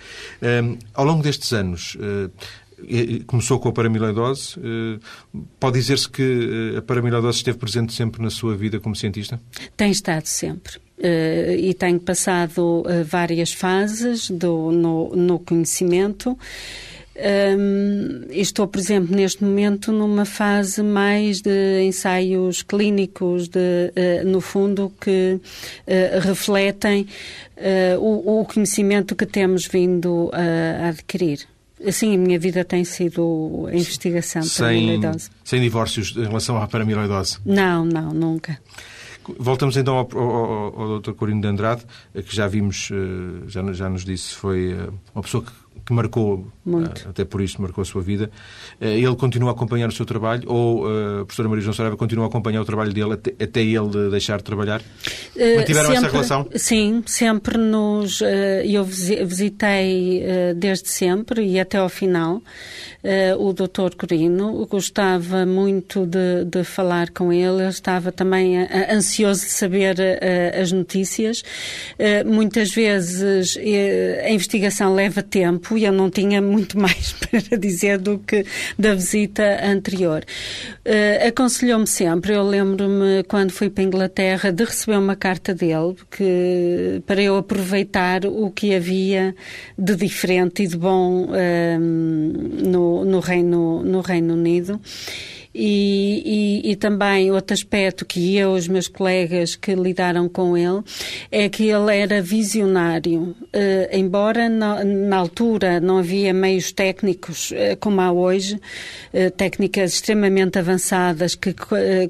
ao 0.95 1.05
longo 1.05 1.21
destes 1.21 1.53
anos, 1.53 1.95
Começou 3.27 3.59
com 3.59 3.69
a 3.69 3.71
paramiloidose. 3.71 4.55
Pode 5.59 5.79
dizer-se 5.79 6.09
que 6.09 6.75
a 6.77 6.81
paramiloidose 6.81 7.37
esteve 7.37 7.57
presente 7.57 7.93
sempre 7.93 8.21
na 8.21 8.29
sua 8.29 8.55
vida 8.55 8.79
como 8.79 8.95
cientista? 8.95 9.39
Tem 9.75 9.91
estado 9.91 10.25
sempre. 10.25 10.79
Uh, 10.99 11.55
e 11.57 11.73
tenho 11.73 11.97
passado 11.97 12.81
uh, 12.81 13.05
várias 13.05 13.53
fases 13.53 14.29
do, 14.29 14.69
no, 14.69 15.15
no 15.15 15.39
conhecimento. 15.39 16.37
Um, 17.57 18.25
estou, 18.29 18.67
por 18.67 18.79
exemplo, 18.79 19.15
neste 19.15 19.41
momento 19.41 19.93
numa 19.93 20.25
fase 20.25 20.83
mais 20.83 21.39
de 21.39 21.83
ensaios 21.83 22.61
clínicos, 22.63 23.47
de, 23.47 23.59
uh, 23.59 24.27
no 24.27 24.41
fundo, 24.41 24.91
que 24.99 25.39
refletem 26.21 27.07
o, 27.99 28.41
o, 28.41 28.45
conhecimento 28.45 29.15
que 29.15 29.25
temos 29.25 29.67
vindo 29.67 30.29
a 30.33 30.89
adquirir. 30.89 31.45
Assim, 31.85 32.15
a 32.15 32.17
minha 32.17 32.37
vida 32.37 32.65
tem 32.65 32.83
sido 32.83 33.67
a 33.67 33.73
investigação 33.73 34.41
sem, 34.43 34.57
para 34.57 34.65
a 34.65 34.69
amiloidose. 34.69 35.29
Sem 35.43 35.61
divórcios 35.61 36.13
em 36.15 36.23
relação 36.23 36.61
à 36.61 36.67
paramiloidose? 36.67 37.39
Não, 37.45 37.85
não, 37.85 38.13
nunca. 38.13 38.59
Voltamos 39.37 39.77
então 39.77 39.95
ao, 39.95 40.09
ao, 40.17 40.81
ao 40.81 40.99
Dr. 40.99 41.13
Corino 41.13 41.41
de 41.41 41.47
Andrade, 41.47 41.83
que 42.13 42.35
já 42.35 42.47
vimos, 42.47 42.89
eh, 42.91 43.43
já, 43.47 43.73
já 43.73 43.89
nos 43.89 44.03
disse, 44.03 44.33
foi 44.33 44.71
eh, 44.71 44.89
uma 45.13 45.21
pessoa 45.21 45.43
que 45.43 45.51
que 45.89 45.93
marcou, 45.93 46.45
Muito. 46.63 47.01
Eh, 47.01 47.09
até 47.09 47.25
por 47.25 47.41
isso 47.41 47.59
marcou 47.59 47.81
a 47.81 47.85
sua 47.85 48.01
vida. 48.01 48.29
Ele 48.79 49.15
continua 49.15 49.49
a 49.49 49.53
acompanhar 49.53 49.89
o 49.89 49.91
seu 49.91 50.05
trabalho 50.05 50.43
ou 50.47 50.85
a 50.85 51.25
professora 51.25 51.49
Maria 51.49 51.63
João 51.63 51.73
Saraiva 51.73 51.97
continua 51.97 52.25
a 52.25 52.27
acompanhar 52.27 52.61
o 52.61 52.65
trabalho 52.65 52.93
dele 52.93 53.13
até, 53.13 53.33
até 53.43 53.61
ele 53.61 54.09
deixar 54.11 54.37
de 54.37 54.43
trabalhar? 54.43 54.81
Mantiveram 55.35 55.87
sempre, 55.87 55.95
essa 55.95 56.07
relação? 56.09 56.47
Sim, 56.55 57.03
sempre 57.07 57.57
nos... 57.57 58.21
Eu 58.63 58.85
visitei 58.85 60.23
desde 60.55 60.89
sempre 60.89 61.43
e 61.43 61.59
até 61.59 61.79
ao 61.79 61.89
final 61.89 62.41
o 63.39 63.51
Dr. 63.51 63.95
Corino. 63.97 64.65
Gostava 64.67 65.45
muito 65.45 66.05
de, 66.05 66.45
de 66.45 66.63
falar 66.63 67.09
com 67.09 67.33
ele. 67.33 67.61
Ele 67.61 67.69
estava 67.69 68.11
também 68.11 68.57
ansioso 68.91 69.41
de 69.41 69.51
saber 69.51 69.95
as 70.61 70.71
notícias. 70.71 71.41
Muitas 72.25 72.69
vezes 72.71 73.57
a 74.23 74.29
investigação 74.29 74.93
leva 74.93 75.23
tempo 75.23 75.78
e 75.79 75.85
eu 75.85 75.93
não 75.93 76.09
tinha 76.09 76.41
muito 76.41 76.77
mais 76.77 77.13
para 77.19 77.57
dizer 77.57 77.97
do 77.97 78.19
que 78.19 78.45
da 78.77 78.93
visita 78.93 79.59
anterior. 79.63 80.23
Uh, 80.85 81.27
Aconselhou-me 81.27 81.87
sempre, 81.87 82.33
eu 82.33 82.43
lembro-me 82.43 83.23
quando 83.23 83.51
fui 83.51 83.69
para 83.69 83.83
a 83.83 83.87
Inglaterra 83.87 84.51
de 84.51 84.63
receber 84.63 84.97
uma 84.97 85.15
carta 85.15 85.53
dele 85.53 85.95
que, 86.11 87.01
para 87.05 87.21
eu 87.21 87.37
aproveitar 87.37 88.25
o 88.25 88.51
que 88.51 88.75
havia 88.75 89.33
de 89.77 89.95
diferente 89.95 90.63
e 90.63 90.67
de 90.67 90.77
bom 90.77 91.25
uh, 91.25 91.79
no, 91.79 93.05
no, 93.05 93.19
Reino, 93.19 93.81
no 93.83 94.01
Reino 94.01 94.33
Unido. 94.33 94.79
E, 95.61 96.61
e, 96.63 96.71
e, 96.71 96.75
também 96.77 97.29
outro 97.31 97.53
aspecto 97.53 98.05
que 98.05 98.37
eu 98.37 98.55
e 98.55 98.59
os 98.59 98.69
meus 98.69 98.87
colegas 98.87 99.57
que 99.57 99.75
lidaram 99.75 100.29
com 100.29 100.55
ele 100.55 100.81
é 101.29 101.49
que 101.49 101.67
ele 101.67 101.93
era 101.93 102.21
visionário. 102.21 103.35
Uh, 103.53 103.89
embora 103.91 104.47
na, 104.47 104.85
na, 104.85 105.17
altura 105.17 105.81
não 105.81 105.97
havia 105.97 106.33
meios 106.33 106.71
técnicos 106.71 107.51
uh, 107.51 107.75
como 107.77 107.99
há 107.99 108.09
hoje, 108.09 108.55
uh, 108.55 109.31
técnicas 109.31 109.95
extremamente 109.95 110.57
avançadas 110.57 111.35
que 111.35 111.53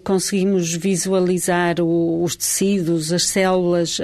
conseguimos 0.03 0.75
visualizar 0.75 1.81
o, 1.81 2.23
os 2.23 2.35
tecidos, 2.35 3.11
as 3.11 3.23
células 3.23 3.99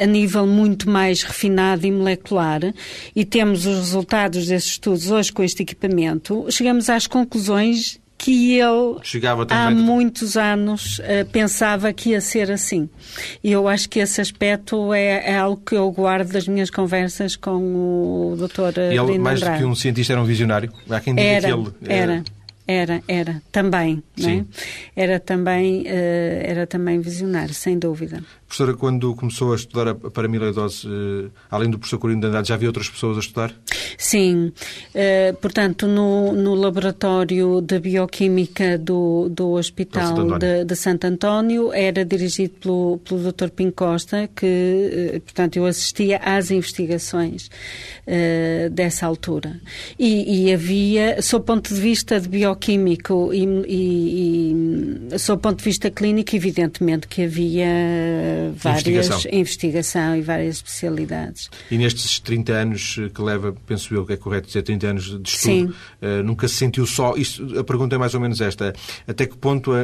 a 0.00 0.06
nível 0.06 0.46
muito 0.46 0.88
mais 0.88 1.22
refinado 1.22 1.86
e 1.86 1.92
molecular 1.92 2.60
e 3.14 3.24
temos 3.24 3.66
os 3.66 3.76
resultados 3.76 4.46
desses 4.46 4.70
estudos 4.70 5.10
hoje 5.10 5.32
com 5.32 5.42
este 5.42 5.62
equipamento, 5.62 6.46
chegamos 6.50 6.88
às 6.88 7.06
conclusões 7.06 8.00
que 8.20 8.58
ele 8.58 9.00
há 9.48 9.70
muitos 9.70 10.36
anos 10.36 10.98
uh, 10.98 11.26
pensava 11.32 11.90
que 11.90 12.10
ia 12.10 12.20
ser 12.20 12.50
assim. 12.50 12.88
E 13.42 13.50
eu 13.50 13.66
acho 13.66 13.88
que 13.88 13.98
esse 13.98 14.20
aspecto 14.20 14.92
é, 14.92 15.30
é, 15.30 15.38
algo 15.38 15.62
que 15.64 15.74
eu 15.74 15.90
guardo 15.90 16.30
das 16.30 16.46
minhas 16.46 16.68
conversas 16.68 17.34
com 17.34 17.56
o 17.56 18.36
Dr. 18.36 18.78
Ele, 18.78 19.18
mais 19.18 19.40
do 19.40 19.50
que 19.56 19.64
um 19.64 19.74
cientista, 19.74 20.12
era 20.12 20.20
um 20.20 20.26
visionário. 20.26 20.70
Há 20.90 21.00
quem 21.00 21.14
diga 21.14 21.26
era, 21.26 21.48
que 21.48 21.54
ele... 21.54 21.72
Era. 21.86 22.24
Era, 22.66 23.02
era, 23.08 23.42
também, 23.50 24.00
é? 24.16 24.44
Era 24.94 25.18
também, 25.18 25.82
uh, 25.82 25.86
era 26.44 26.68
também 26.68 27.00
visionário, 27.00 27.52
sem 27.52 27.76
dúvida. 27.76 28.22
Professora, 28.50 28.74
quando 28.74 29.14
começou 29.14 29.52
a 29.52 29.54
estudar 29.54 29.86
a 29.86 29.94
paramiloidose, 29.94 30.84
uh, 30.84 31.30
além 31.48 31.70
do 31.70 31.78
professor 31.78 32.00
Corino 32.00 32.20
de 32.20 32.26
Andrade, 32.26 32.48
já 32.48 32.54
havia 32.54 32.68
outras 32.68 32.88
pessoas 32.88 33.16
a 33.16 33.20
estudar? 33.20 33.54
Sim. 33.96 34.52
Uh, 34.92 35.34
portanto, 35.40 35.86
no, 35.86 36.32
no 36.32 36.56
laboratório 36.56 37.60
de 37.60 37.78
bioquímica 37.78 38.76
do, 38.76 39.28
do 39.28 39.52
Hospital 39.52 40.36
de, 40.36 40.64
de, 40.64 40.74
Santo 40.74 41.04
António, 41.04 41.72
era 41.72 42.04
dirigido 42.04 42.54
pelo, 42.54 42.98
pelo 43.04 43.32
Dr. 43.32 43.50
Pim 43.50 43.70
Costa, 43.70 44.28
que, 44.34 45.22
portanto, 45.24 45.56
eu 45.56 45.64
assistia 45.64 46.16
às 46.18 46.50
investigações 46.50 47.48
dessa 48.72 49.06
altura. 49.06 49.60
E, 49.96 50.46
e 50.48 50.52
havia, 50.52 51.22
sob 51.22 51.46
ponto 51.46 51.72
de 51.72 51.80
vista 51.80 52.18
de 52.18 52.28
bioquímico 52.28 53.32
e, 53.32 53.44
e, 53.68 55.06
e 55.12 55.18
sob 55.20 55.40
ponto 55.40 55.58
de 55.58 55.64
vista 55.64 55.88
clínico, 55.88 56.34
evidentemente 56.34 57.06
que 57.06 57.22
havia 57.22 58.39
várias 58.54 58.86
investigação. 58.86 59.30
investigação 59.32 60.16
e 60.16 60.22
várias 60.22 60.56
especialidades. 60.56 61.50
E 61.70 61.78
nestes 61.78 62.18
30 62.20 62.52
anos 62.52 62.96
que 63.14 63.22
leva, 63.22 63.54
penso 63.66 63.94
eu 63.94 64.06
que 64.06 64.12
é 64.12 64.16
correto 64.16 64.46
dizer, 64.46 64.62
30 64.62 64.86
anos 64.86 65.22
de 65.22 65.28
estudo, 65.28 65.74
uh, 66.02 66.22
nunca 66.22 66.48
se 66.48 66.54
sentiu 66.54 66.86
só. 66.86 67.14
Isto, 67.16 67.58
a 67.58 67.64
pergunta 67.64 67.94
é 67.94 67.98
mais 67.98 68.14
ou 68.14 68.20
menos 68.20 68.40
esta: 68.40 68.72
até 69.06 69.26
que 69.26 69.36
ponto 69.36 69.72
a, 69.72 69.80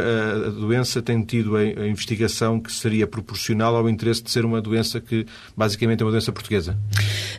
a 0.46 0.50
doença 0.50 1.02
tem 1.02 1.22
tido 1.22 1.56
a, 1.56 1.60
a, 1.60 1.88
investigação 1.88 2.60
que 2.60 2.72
seria 2.72 3.06
proporcional 3.06 3.76
ao 3.76 3.88
interesse 3.88 4.22
de 4.22 4.30
ser 4.30 4.44
uma 4.44 4.60
doença 4.60 5.00
que 5.00 5.26
basicamente 5.56 6.02
é 6.02 6.04
uma 6.04 6.10
doença 6.10 6.32
portuguesa? 6.32 6.76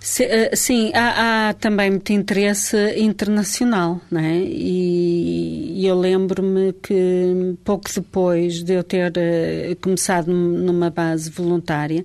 Se, 0.01 0.25
uh, 0.25 0.55
sim, 0.55 0.91
há, 0.93 1.49
há, 1.49 1.53
também 1.53 1.89
muito 1.91 2.11
interesse 2.11 2.77
internacional, 2.97 4.01
não 4.11 4.21
é? 4.21 4.37
E 4.37 5.77
e 5.77 5.85
eu 5.85 5.99
lembro-me 5.99 6.73
que 6.73 7.55
pouco 7.63 7.87
depois 7.93 8.63
de 8.63 8.73
eu 8.73 8.83
ter 8.83 9.11
uh, 9.11 9.75
começado 9.79 10.33
numa 10.33 10.89
base 10.89 11.06
voluntária, 11.15 12.03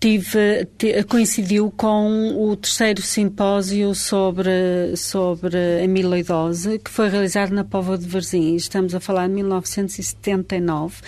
tive, 0.00 0.66
coincidiu 1.08 1.70
com 1.76 2.50
o 2.50 2.56
terceiro 2.56 3.02
simpósio 3.02 3.94
sobre, 3.94 4.96
sobre 4.96 5.84
amiloidose, 5.84 6.78
que 6.78 6.90
foi 6.90 7.08
realizado 7.08 7.52
na 7.52 7.64
Póvoa 7.64 7.98
de 7.98 8.06
Varzim. 8.06 8.54
Estamos 8.56 8.94
a 8.94 9.00
falar 9.00 9.28
de 9.28 9.34
1979. 9.34 10.96
Uh, 10.96 11.02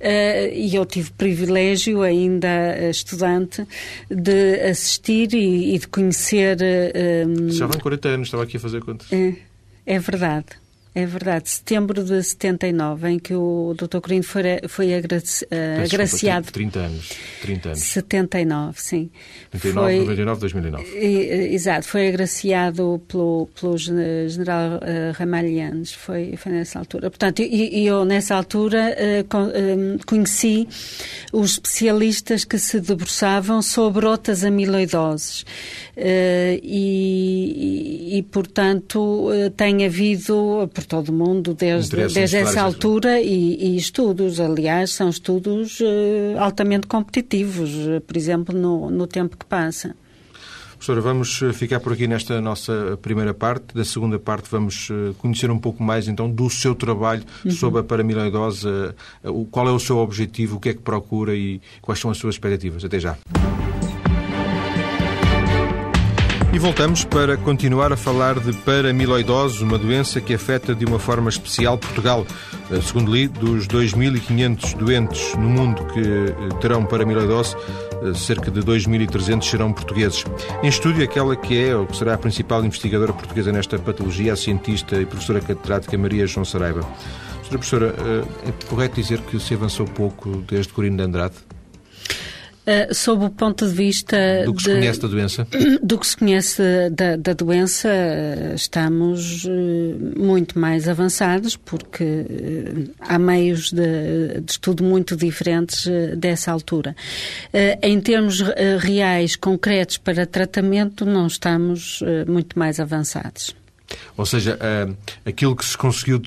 eh, 0.00 0.52
e 0.54 0.74
eu 0.74 0.84
tive 0.84 1.10
privilégio, 1.12 2.02
ainda 2.02 2.88
estudante, 2.90 3.66
de 4.10 4.60
assistir 4.60 5.32
e, 5.32 5.74
e 5.74 5.78
de 5.78 5.88
conhecer. 5.88 6.58
Uh, 6.58 7.50
Já 7.50 7.66
vão 7.66 7.80
40 7.80 8.08
anos, 8.08 8.28
estava 8.28 8.42
aqui 8.42 8.58
a 8.58 8.60
fazer 8.60 8.82
contas. 8.82 9.10
É, 9.10 9.34
é 9.86 9.98
verdade. 9.98 10.63
É 10.96 11.04
verdade, 11.04 11.50
setembro 11.50 12.04
de 12.04 12.22
79, 12.22 13.08
em 13.08 13.18
que 13.18 13.34
o 13.34 13.74
Dr. 13.76 13.98
Corino 13.98 14.22
foi, 14.22 14.42
foi 14.68 14.94
agraci, 14.94 15.44
uh, 15.46 15.82
agraciado. 15.82 16.52
30 16.52 16.78
anos. 16.78 17.10
30 17.42 17.68
anos. 17.70 17.80
79, 17.80 18.80
sim. 18.80 19.10
39, 19.50 19.86
foi, 19.86 19.98
99, 19.98 20.40
2009. 20.40 20.84
E, 20.96 21.52
exato, 21.52 21.88
foi 21.88 22.06
agraciado 22.06 23.02
pelo, 23.08 23.48
pelo 23.60 23.76
general 23.76 24.74
uh, 24.74 25.12
Ramalhianes, 25.14 25.92
foi, 25.92 26.36
foi 26.36 26.52
nessa 26.52 26.78
altura. 26.78 27.10
Portanto, 27.10 27.42
e, 27.42 27.80
e 27.82 27.86
eu 27.88 28.04
nessa 28.04 28.36
altura 28.36 28.94
uh, 28.94 29.24
con, 29.28 29.46
uh, 29.48 30.06
conheci 30.06 30.68
os 31.32 31.54
especialistas 31.54 32.44
que 32.44 32.56
se 32.56 32.78
debruçavam 32.80 33.62
sobre 33.62 34.06
outras 34.06 34.44
amiloidoses. 34.44 35.44
E, 35.96 36.60
e, 36.62 38.18
e, 38.18 38.22
portanto, 38.22 39.28
tem 39.56 39.84
havido 39.84 40.68
por 40.84 40.86
todo 40.86 41.08
o 41.08 41.12
mundo 41.12 41.54
desde, 41.54 41.96
desde 41.96 42.36
essa 42.36 42.60
altura 42.60 43.20
e, 43.20 43.56
e, 43.56 43.76
estudos, 43.76 44.38
aliás, 44.38 44.92
são 44.92 45.08
estudos 45.08 45.80
uh, 45.80 46.38
altamente 46.38 46.86
competitivos, 46.86 47.70
uh, 47.70 48.00
por 48.00 48.16
exemplo, 48.16 48.56
no, 48.56 48.90
no 48.90 49.06
tempo 49.06 49.36
que 49.36 49.46
passa. 49.46 49.96
Professora, 50.72 51.00
vamos 51.00 51.40
eh, 51.40 51.52
ficar 51.54 51.80
por 51.80 51.94
aqui 51.94 52.06
nesta 52.06 52.42
nossa 52.42 52.98
primeira 53.00 53.32
parte. 53.32 53.74
Da 53.74 53.86
segunda 53.86 54.18
parte 54.18 54.50
vamos 54.50 54.90
conhecer 55.16 55.50
um 55.50 55.58
pouco 55.58 55.82
mais 55.82 56.08
então 56.08 56.30
do 56.30 56.50
seu 56.50 56.74
trabalho 56.74 57.24
uhum. 57.42 57.50
sobre 57.52 57.80
a 57.80 57.82
paramiloidose, 57.82 58.68
qual 59.50 59.66
é 59.66 59.72
o 59.72 59.78
seu 59.78 59.96
objetivo, 59.96 60.56
o 60.56 60.60
que 60.60 60.68
é 60.68 60.74
que 60.74 60.82
procura 60.82 61.34
e 61.34 61.58
quais 61.80 61.98
são 61.98 62.10
as 62.10 62.18
suas 62.18 62.34
expectativas. 62.34 62.84
Até 62.84 63.00
já. 63.00 63.16
E 66.54 66.58
voltamos 66.60 67.02
para 67.02 67.36
continuar 67.36 67.92
a 67.92 67.96
falar 67.96 68.38
de 68.38 68.52
paramiloidose, 68.58 69.60
uma 69.60 69.76
doença 69.76 70.20
que 70.20 70.34
afeta 70.34 70.72
de 70.72 70.84
uma 70.84 71.00
forma 71.00 71.28
especial 71.28 71.76
Portugal. 71.76 72.24
Eh, 72.70 72.80
segundo 72.80 73.12
li, 73.12 73.26
dos 73.26 73.66
2.500 73.66 74.76
doentes 74.76 75.34
no 75.34 75.48
mundo 75.48 75.84
que 75.86 75.98
eh, 76.00 76.58
terão 76.60 76.86
paramiloidose, 76.86 77.56
eh, 77.56 78.14
cerca 78.14 78.52
de 78.52 78.60
2.300 78.60 79.42
serão 79.42 79.72
portugueses. 79.72 80.24
Em 80.62 80.68
estúdio, 80.68 81.02
aquela 81.02 81.34
que 81.34 81.58
é 81.58 81.74
ou 81.74 81.88
que 81.88 81.96
será 81.96 82.14
a 82.14 82.18
principal 82.18 82.64
investigadora 82.64 83.12
portuguesa 83.12 83.50
nesta 83.50 83.76
patologia, 83.76 84.34
a 84.34 84.36
cientista 84.36 84.94
e 84.94 85.04
professora 85.04 85.40
catedrática 85.40 85.98
Maria 85.98 86.24
João 86.24 86.44
Saraiva. 86.44 86.82
Senhora 87.42 87.58
professora, 87.58 87.94
é 88.46 88.66
correto 88.68 88.94
dizer 88.94 89.20
que 89.22 89.40
se 89.40 89.54
avançou 89.54 89.86
pouco 89.86 90.44
desde 90.48 90.72
Corino 90.72 90.98
de 90.98 91.02
Andrade? 91.02 91.34
Uh, 92.66 92.94
sob 92.94 93.26
o 93.26 93.30
ponto 93.30 93.68
de 93.68 93.74
vista. 93.74 94.16
Do 94.46 94.54
que 94.54 94.62
se 94.62 94.70
conhece 94.70 95.00
da 95.00 95.08
doença? 95.08 95.46
Do 95.82 95.98
que 95.98 96.06
se 96.06 96.16
conhece 96.16 96.62
da, 96.92 97.16
da 97.16 97.34
doença, 97.34 97.90
estamos 98.54 99.44
uh, 99.44 100.18
muito 100.18 100.58
mais 100.58 100.88
avançados, 100.88 101.56
porque 101.56 102.04
uh, 102.04 102.90
há 103.00 103.18
meios 103.18 103.70
de, 103.70 104.40
de, 104.40 104.50
estudo 104.50 104.82
muito 104.82 105.14
diferentes 105.14 105.86
dessa 106.16 106.52
altura. 106.52 106.96
em 107.82 108.00
termos 108.00 108.40
reais, 108.80 109.36
concretos 109.36 109.98
para 109.98 110.24
tratamento, 110.24 111.04
não 111.04 111.26
estamos 111.26 112.02
muito 112.26 112.58
mais 112.58 112.80
avançados. 112.80 113.54
Ou 114.16 114.24
seja, 114.24 114.56
uh, 114.56 114.96
aquilo 115.24 115.54
que 115.54 115.64
se 115.64 115.76
conseguiu 115.76 116.22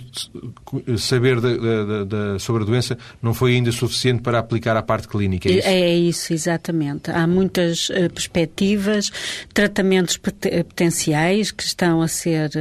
saber 0.97 1.39
de, 1.39 1.57
de, 1.57 2.05
de, 2.05 2.39
sobre 2.39 2.63
a 2.63 2.65
doença 2.65 2.97
não 3.21 3.33
foi 3.33 3.55
ainda 3.55 3.71
suficiente 3.71 4.21
para 4.21 4.39
aplicar 4.39 4.75
à 4.77 4.81
parte 4.81 5.07
clínica, 5.07 5.49
é 5.49 5.53
isso? 5.53 5.67
É, 5.67 5.79
é 5.79 5.95
isso, 5.95 6.33
exatamente. 6.33 7.09
Há 7.11 7.25
muitas 7.25 7.89
uh, 7.89 8.09
perspectivas, 8.13 9.11
tratamentos 9.53 10.17
potenciais 10.17 11.51
que 11.51 11.63
estão 11.63 12.01
a 12.01 12.07
ser 12.07 12.51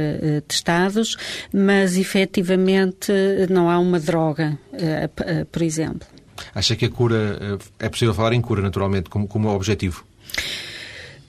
testados, 0.47 1.15
mas 1.53 1.97
efetivamente 1.97 3.11
não 3.49 3.69
há 3.69 3.79
uma 3.79 3.99
droga, 3.99 4.57
por 5.51 5.61
exemplo. 5.61 6.07
Acha 6.53 6.75
que 6.75 6.85
a 6.85 6.89
cura, 6.89 7.59
é 7.79 7.89
possível 7.89 8.13
falar 8.13 8.33
em 8.33 8.41
cura 8.41 8.61
naturalmente, 8.61 9.09
como, 9.09 9.27
como 9.27 9.49
objetivo? 9.49 10.05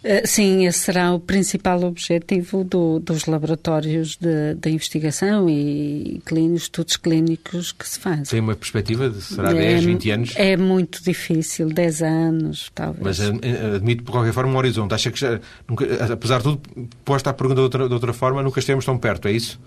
Eh, 0.05 0.25
sim, 0.27 0.65
esse 0.65 0.79
será 0.79 1.13
o 1.13 1.19
principal 1.19 1.83
objetivo 1.83 2.63
do, 2.63 3.01
dos 3.01 3.27
laboratórios 3.27 4.17
de, 4.17 4.55
de, 4.55 4.71
investigação 4.71 5.51
e 5.51 6.23
clínicos, 6.25 6.63
estudos 6.63 6.97
clínicos 6.97 7.73
que 7.73 7.89
se 7.89 7.99
fazem. 7.99 8.25
Tem 8.25 8.41
uma 8.41 8.55
perspectiva 8.55 9.11
de 9.11 9.21
será 9.21 9.53
10, 9.53 9.83
é, 9.83 9.87
20 9.87 10.11
anos? 10.11 10.33
É 10.37 10.57
muito 10.57 11.03
difícil, 11.03 11.69
10 11.69 12.03
anos, 12.03 12.71
talvez. 12.75 13.05
Mas 13.05 13.21
eh, 13.21 13.77
admito, 13.77 14.05
por 14.05 14.13
qualquer 14.13 14.33
forma, 14.33 14.53
um 14.53 14.57
horizonte. 14.57 14.95
Acha 14.95 15.11
que, 15.11 15.19
já, 15.19 15.41
nunca, 15.67 15.85
apesar 16.13 16.39
de 16.39 16.45
tudo, 16.45 16.89
posta 17.05 17.31
a 17.31 17.33
pergunta 17.33 17.57
de 17.57 17.63
outra, 17.63 17.89
de 17.89 17.95
outra 17.95 18.13
forma, 18.13 18.41
nunca 18.41 18.61
estemos 18.61 18.85
tão 18.85 18.97
perto, 18.97 19.27
é 19.27 19.33
isso? 19.33 19.61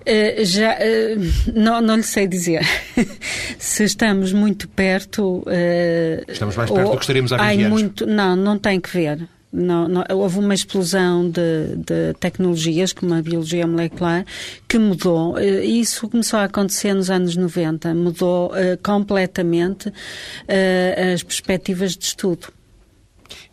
Uh, 0.00 0.44
já 0.44 0.74
uh, 0.74 1.52
não, 1.54 1.80
não 1.80 1.94
lhe 1.94 2.02
sei 2.02 2.26
dizer 2.26 2.66
se 3.58 3.84
estamos 3.84 4.32
muito 4.32 4.66
perto. 4.66 5.44
Uh, 5.46 6.24
estamos 6.26 6.56
mais 6.56 6.70
perto 6.70 6.86
ou, 6.86 6.92
do 6.92 6.96
que 6.96 7.04
estaríamos 7.04 7.32
há 7.32 7.36
20 7.36 7.64
anos. 7.64 7.68
Muito, 7.68 8.06
não, 8.06 8.34
não 8.34 8.58
tem 8.58 8.80
que 8.80 8.90
ver. 8.90 9.28
Não, 9.52 9.86
não, 9.86 10.02
houve 10.08 10.38
uma 10.38 10.54
explosão 10.54 11.28
de, 11.28 11.76
de, 11.76 12.14
tecnologias, 12.18 12.90
como 12.94 13.12
a 13.12 13.20
biologia 13.20 13.66
molecular, 13.66 14.24
que 14.66 14.78
mudou. 14.78 15.38
Eh, 15.38 15.66
isso 15.66 16.08
começou 16.08 16.38
a 16.38 16.44
acontecer 16.44 16.94
nos 16.94 17.10
anos 17.10 17.36
90, 17.36 17.92
mudou 17.92 18.46
uh, 18.46 18.78
completamente 18.82 19.90
uh, 19.90 21.12
as 21.12 21.22
perspectivas 21.22 21.94
de 21.94 22.06
estudo. 22.06 22.48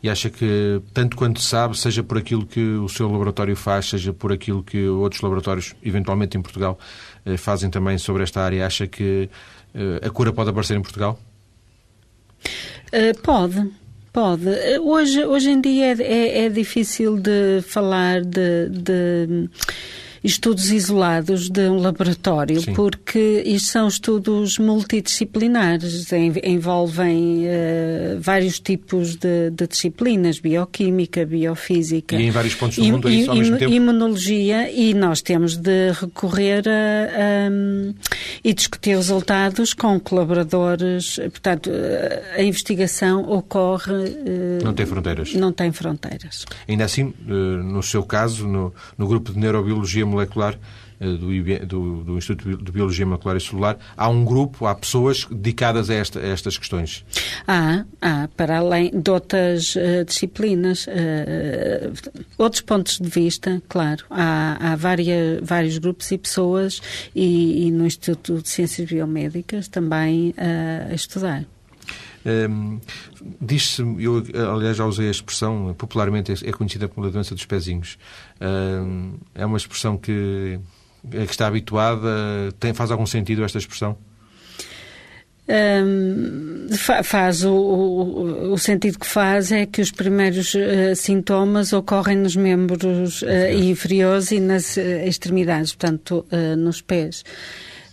E 0.02 0.10
acha 0.10 0.30
que, 0.30 0.82
tanto 0.94 1.18
quanto 1.18 1.42
sabe, 1.42 1.78
seja 1.78 2.02
por 2.02 2.18
aquilo 2.18 2.46
que 2.46 2.62
o 2.62 2.88
seu 2.88 3.12
laboratório 3.12 3.56
faz, 3.58 3.90
seja 3.90 4.14
por 4.14 4.32
aquilo 4.32 4.64
que 4.64 4.88
outros 4.88 5.22
laboratórios, 5.22 5.76
eventualmente 5.84 6.38
em 6.38 6.42
Portugal, 6.42 6.80
uh, 7.26 7.38
fazem 7.38 7.70
também 7.70 7.98
sobre 7.98 8.24
esta 8.24 8.42
área, 8.42 8.66
acha 8.66 8.88
que 8.88 9.30
a 10.02 10.10
cura 10.10 10.34
pode 10.34 10.50
aparecer 10.50 10.76
em 10.76 10.82
Portugal? 10.82 11.20
pode, 13.22 13.72
Pode. 14.12 14.50
Hoje, 14.82 15.24
hoje 15.24 15.52
em 15.52 15.62
dia 15.62 15.94
é, 15.94 16.02
é, 16.02 16.46
é 16.46 16.50
difícil 16.50 17.18
de 17.18 17.62
falar 17.62 18.22
de, 18.22 18.70
de 18.70 19.50
estudos 20.24 20.72
isolados 20.72 21.50
de 21.50 21.70
um 21.70 21.78
laboratório, 21.78 22.62
Sim. 22.62 22.74
porque 22.74 23.44
isto 23.46 23.72
são 23.72 23.88
estudos 23.88 24.58
multidisciplinares, 24.58 26.12
envolvem 26.44 27.46
uh, 27.46 28.20
vários 28.20 28.60
tipos 28.60 29.16
de, 29.16 29.50
de, 29.52 29.68
disciplinas, 29.68 30.40
bioquímica, 30.40 31.26
biofísica. 31.26 32.16
E 32.16 32.24
em 32.24 32.32
vários 32.32 32.56
pontos 32.56 32.78
do 32.78 32.84
mundo, 32.84 33.08
é 33.08 33.14
isso 33.14 33.30
ao 33.30 33.38
mesmo 33.38 33.58
tempo? 33.58 33.74
Imunologia, 33.74 34.72
e 34.72 34.94
nós 34.94 35.22
temos 35.22 35.56
de 35.56 35.92
recorrer 35.92 36.64
a, 36.68 37.50
e 38.44 38.54
discutir 38.54 38.96
resultados 38.96 39.74
com 39.74 40.00
colaboradores. 40.00 41.16
Portanto, 41.16 41.70
a 42.36 42.42
investigação 42.42 43.30
ocorre. 43.30 43.94
Uh, 43.94 44.64
não 44.64 44.74
tem 44.74 44.86
fronteiras. 44.86 45.34
Não 45.34 45.52
tem 45.52 45.72
fronteiras. 45.72 46.46
Ainda 46.68 46.86
assim, 46.86 47.14
no 47.26 47.82
seu 47.82 48.04
caso, 48.04 48.48
no, 48.48 48.74
no 48.98 49.08
grupo 49.08 49.32
de 49.32 49.40
neurobiologia 49.40 50.06
molecular 50.10 50.58
eh, 51.00 51.06
do, 51.06 51.66
do, 51.66 52.04
do, 52.04 52.18
Instituto 52.18 52.62
de 52.62 52.72
Biologia 52.72 53.06
Molecular 53.06 53.38
e 53.38 53.42
Celular, 53.42 53.78
há 53.96 54.10
um 54.10 54.26
grupo, 54.26 54.66
há 54.66 54.76
pessoas 54.76 55.26
dedicadas 55.32 55.90
a, 55.90 55.94
esta, 55.94 56.20
a 56.20 56.28
estas 56.28 56.58
questões? 56.58 57.06
Há, 57.48 57.86
há, 58.02 58.28
para 58.36 58.58
além 58.58 58.92
de 58.92 59.10
outras 59.10 59.76
uh, 59.76 60.04
disciplinas, 60.06 60.88
uh, 60.88 61.94
outros 62.38 62.62
pontos 62.62 63.00
de 63.00 63.08
vista, 63.08 63.62
claro. 63.70 64.04
Há, 64.10 64.74
há 64.74 64.76
várias, 64.76 65.40
vários 65.42 65.78
grupos 65.78 66.12
e 66.12 66.18
pessoas, 66.18 66.82
e, 67.16 67.68
e 67.68 67.72
no 67.72 67.86
Instituto 67.86 68.42
de 68.42 68.50
Ciências 68.50 68.90
Biomédicas 68.90 69.70
também 69.70 70.32
uh, 70.32 70.92
a 70.92 70.94
estudar. 70.94 71.46
Um, 72.26 72.80
Diz-se, 73.42 73.82
eu 73.82 74.24
aliás 74.52 74.78
já 74.78 74.86
usei 74.86 75.08
a 75.08 75.12
expressão, 75.12 75.74
popularmente 75.78 76.34
é 76.46 76.52
conhecida 76.52 76.88
como 76.88 77.08
a 77.08 77.10
doença 77.10 77.34
dos 77.34 77.46
pezinhos. 77.46 77.98
Um, 78.42 79.14
é 79.34 79.46
uma 79.46 79.58
expressão 79.58 79.98
que, 79.98 80.60
é 81.12 81.26
que 81.26 81.32
está 81.32 81.48
habituada. 81.48 82.52
Tem, 82.60 82.74
faz 82.74 82.92
algum 82.92 83.06
sentido 83.06 83.44
esta 83.44 83.58
expressão? 83.58 83.98
Um, 85.50 86.68
faz 87.04 87.44
o, 87.44 87.52
o, 87.52 88.54
o, 88.54 88.58
sentido 88.60 89.00
que 89.00 89.08
faz 89.08 89.52
é 89.52 89.66
que 89.66 89.82
os 89.82 89.92
primeiros 89.92 90.54
uh, 90.54 90.96
sintomas 90.96 91.74
ocorrem 91.74 92.18
nos 92.18 92.36
membros 92.36 93.24
uh, 93.24 93.52
inferiores 93.52 94.30
e 94.32 94.40
nas 94.40 94.78
uh, 94.78 94.82
extremidades, 95.08 95.74
portanto, 95.74 96.24
nos 96.56 96.82
pés. 96.82 97.24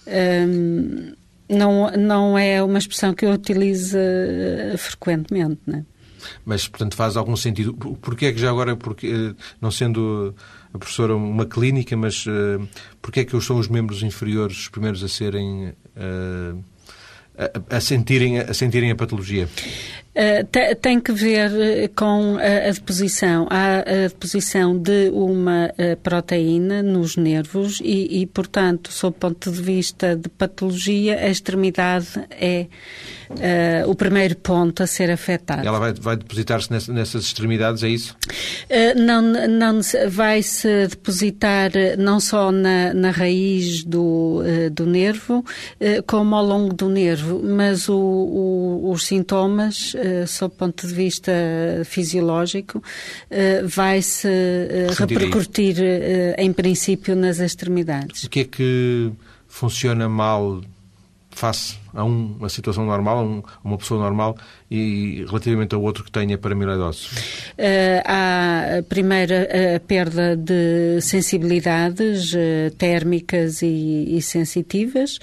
Um, 0.07 1.15
não, 1.49 1.91
não 1.93 2.39
é 2.39 2.63
uma 2.63 2.79
expressão 2.79 3.15
que 3.15 3.25
eu 3.25 3.33
utilize 3.33 3.97
uh, 3.97 4.77
frequentemente, 4.79 5.61
não 5.67 5.79
é? 5.79 5.85
Mas, 6.45 6.67
portanto, 6.67 6.97
faz 6.97 7.17
algum 7.17 7.37
sentido. 7.37 7.73
Porquê 7.75 8.27
é 8.27 8.33
que 8.33 8.39
já 8.39 8.51
agora, 8.51 8.75
porque, 8.75 9.07
eh, 9.07 9.35
não 9.61 9.71
sendo 9.71 10.35
a 10.75 10.79
professora 10.79 11.15
uma 11.15 11.47
clínica, 11.47 11.97
mas 11.97 12.27
uh, 12.27 12.67
porquê 13.01 13.21
é 13.21 13.25
que 13.25 13.41
são 13.41 13.59
os 13.59 13.69
membros 13.69 14.03
inferiores 14.03 14.59
os 14.59 14.69
primeiros 14.69 15.05
a 15.05 15.09
serem... 15.09 15.73
A, 17.39 17.77
a, 17.77 17.81
sentirem, 17.81 18.39
a 18.39 18.55
sentirem 18.55 18.91
a 18.91 18.97
patologia? 18.97 19.47
Uh, 20.17 20.77
tem 20.81 20.99
que 20.99 21.13
ver 21.13 21.53
eh, 21.61 21.91
com 21.95 22.39
a, 22.39 22.69
a, 22.69 22.73
deposição. 22.73 23.47
Há 23.51 23.81
a 23.81 24.09
deposição 24.09 24.75
de 24.79 25.11
uma 25.11 25.67
uh, 25.67 25.95
proteína 26.03 26.83
nos 26.83 27.19
nervos 27.19 27.81
e, 27.85 28.23
e, 28.23 28.27
portanto, 28.27 28.91
sob 28.91 29.15
o 29.15 29.21
ponto 29.21 29.53
de 29.53 29.61
vista 29.61 30.17
de 30.17 30.31
patologia, 30.31 31.19
a 31.21 31.29
extremidade 31.29 32.09
é 32.31 32.67
uh, 33.29 33.91
o 33.91 33.95
primeiro 33.95 34.37
ponto 34.37 34.83
a 34.83 34.87
ser 34.87 35.11
afetado. 35.11 35.69
Ela 35.69 35.79
vai, 35.79 35.93
vai 35.93 36.17
depositar-se 36.17 36.73
nessas, 36.73 36.95
nessas 36.95 37.25
extremidades, 37.25 37.83
é 37.83 37.89
isso? 37.91 38.17
não, 38.97 39.21
não 39.21 39.81
vai 40.09 40.43
se 40.43 40.87
depositar 40.87 41.71
não 41.99 42.21
só 42.21 42.51
na, 42.51 42.95
na 42.95 43.11
raiz 43.11 43.85
do, 43.85 44.43
do 44.73 44.87
nervo, 44.87 45.45
como 46.07 46.35
ao 46.35 46.45
longo 46.45 46.75
do 46.75 46.89
nervo, 46.89 47.41
mas 47.43 47.89
o, 47.89 47.97
o, 47.97 48.91
os 48.91 49.05
sintomas 49.07 49.95
eh, 50.07 50.27
sob 50.27 50.55
o 50.55 50.57
ponto 50.57 50.87
de 50.87 50.95
vista 50.95 51.33
fisiológico, 51.85 52.83
eh, 53.29 53.63
vai-se 53.65 54.29
eh, 54.29 54.87
repercutir, 54.97 55.77
em 56.39 56.53
princípio, 56.53 57.17
nas 57.17 57.41
extremidades. 57.41 58.25
O 58.25 58.31
que 58.31 58.41
é 58.41 58.45
que 58.45 59.11
funciona 59.49 60.09
mal 60.09 60.63
face 61.31 61.77
a 61.97 62.05
uma 62.05 62.49
situação 62.49 62.85
normal, 62.85 63.19
a, 63.19 63.23
um, 63.23 63.43
a 63.65 63.69
uma 63.69 63.79
pessoa 63.79 64.01
normal 64.01 64.37
e 64.71 65.25
relativamente 65.27 65.75
ao 65.75 65.83
outro 65.83 66.05
que 66.05 66.11
tenha 66.11 66.37
paramiloidose? 66.37 67.07
Uh, 67.59 68.03
há, 68.05 68.83
primeiro, 68.89 69.35
a 69.35 69.81
perda 69.81 70.37
de 70.37 71.01
sensibilidades 71.01 72.33
uh, 72.33 72.71
térmicas 72.77 73.63
e, 73.63 74.17
e 74.17 74.23
sensitivas 74.23 75.19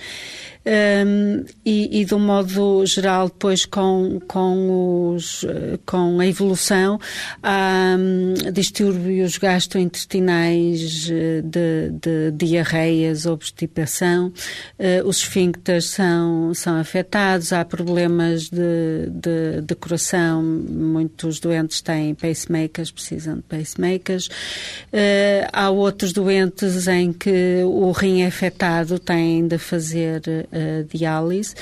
um, 0.65 1.43
e, 1.65 2.01
e, 2.01 2.05
de 2.05 2.15
um 2.15 2.19
modo 2.19 2.85
geral, 2.85 3.27
depois 3.27 3.65
com, 3.65 4.21
com, 4.27 5.13
os, 5.13 5.45
com 5.85 6.19
a 6.21 6.25
evolução, 6.25 6.99
há 7.41 7.97
um, 7.99 8.33
distúrbios 8.51 9.37
gastrointestinais 9.37 11.09
eh, 11.11 11.41
de, 11.41 11.91
de 11.91 12.31
diarreias, 12.31 13.25
obstipação, 13.25 14.27
uh, 14.27 15.05
os 15.05 15.17
esfíncteres 15.17 15.89
são, 15.89 16.53
são 16.63 16.77
afetados, 16.77 17.51
há 17.51 17.65
problemas 17.65 18.49
de, 18.49 19.09
de, 19.09 19.61
de 19.61 19.75
coração, 19.75 20.41
muitos 20.41 21.37
doentes 21.39 21.81
têm 21.81 22.15
pacemakers, 22.15 22.89
precisam 22.89 23.35
de 23.35 23.41
pacemakers, 23.41 24.27
uh, 24.27 25.49
há 25.51 25.69
outros 25.69 26.13
doentes 26.13 26.87
em 26.87 27.11
que 27.11 27.63
o 27.65 27.91
rim 27.91 28.21
é 28.21 28.27
afetado, 28.27 28.97
têm 28.97 29.45
de 29.45 29.57
fazer 29.57 30.21
uh, 30.21 30.87
diálise 30.89 31.53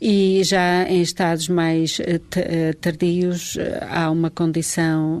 e 0.00 0.42
já 0.42 0.88
em 0.88 1.02
estados 1.02 1.48
mais 1.48 1.98
uh, 1.98 2.74
tardios 2.80 3.58
há 3.90 4.10
uma 4.10 4.30
condição, 4.30 5.20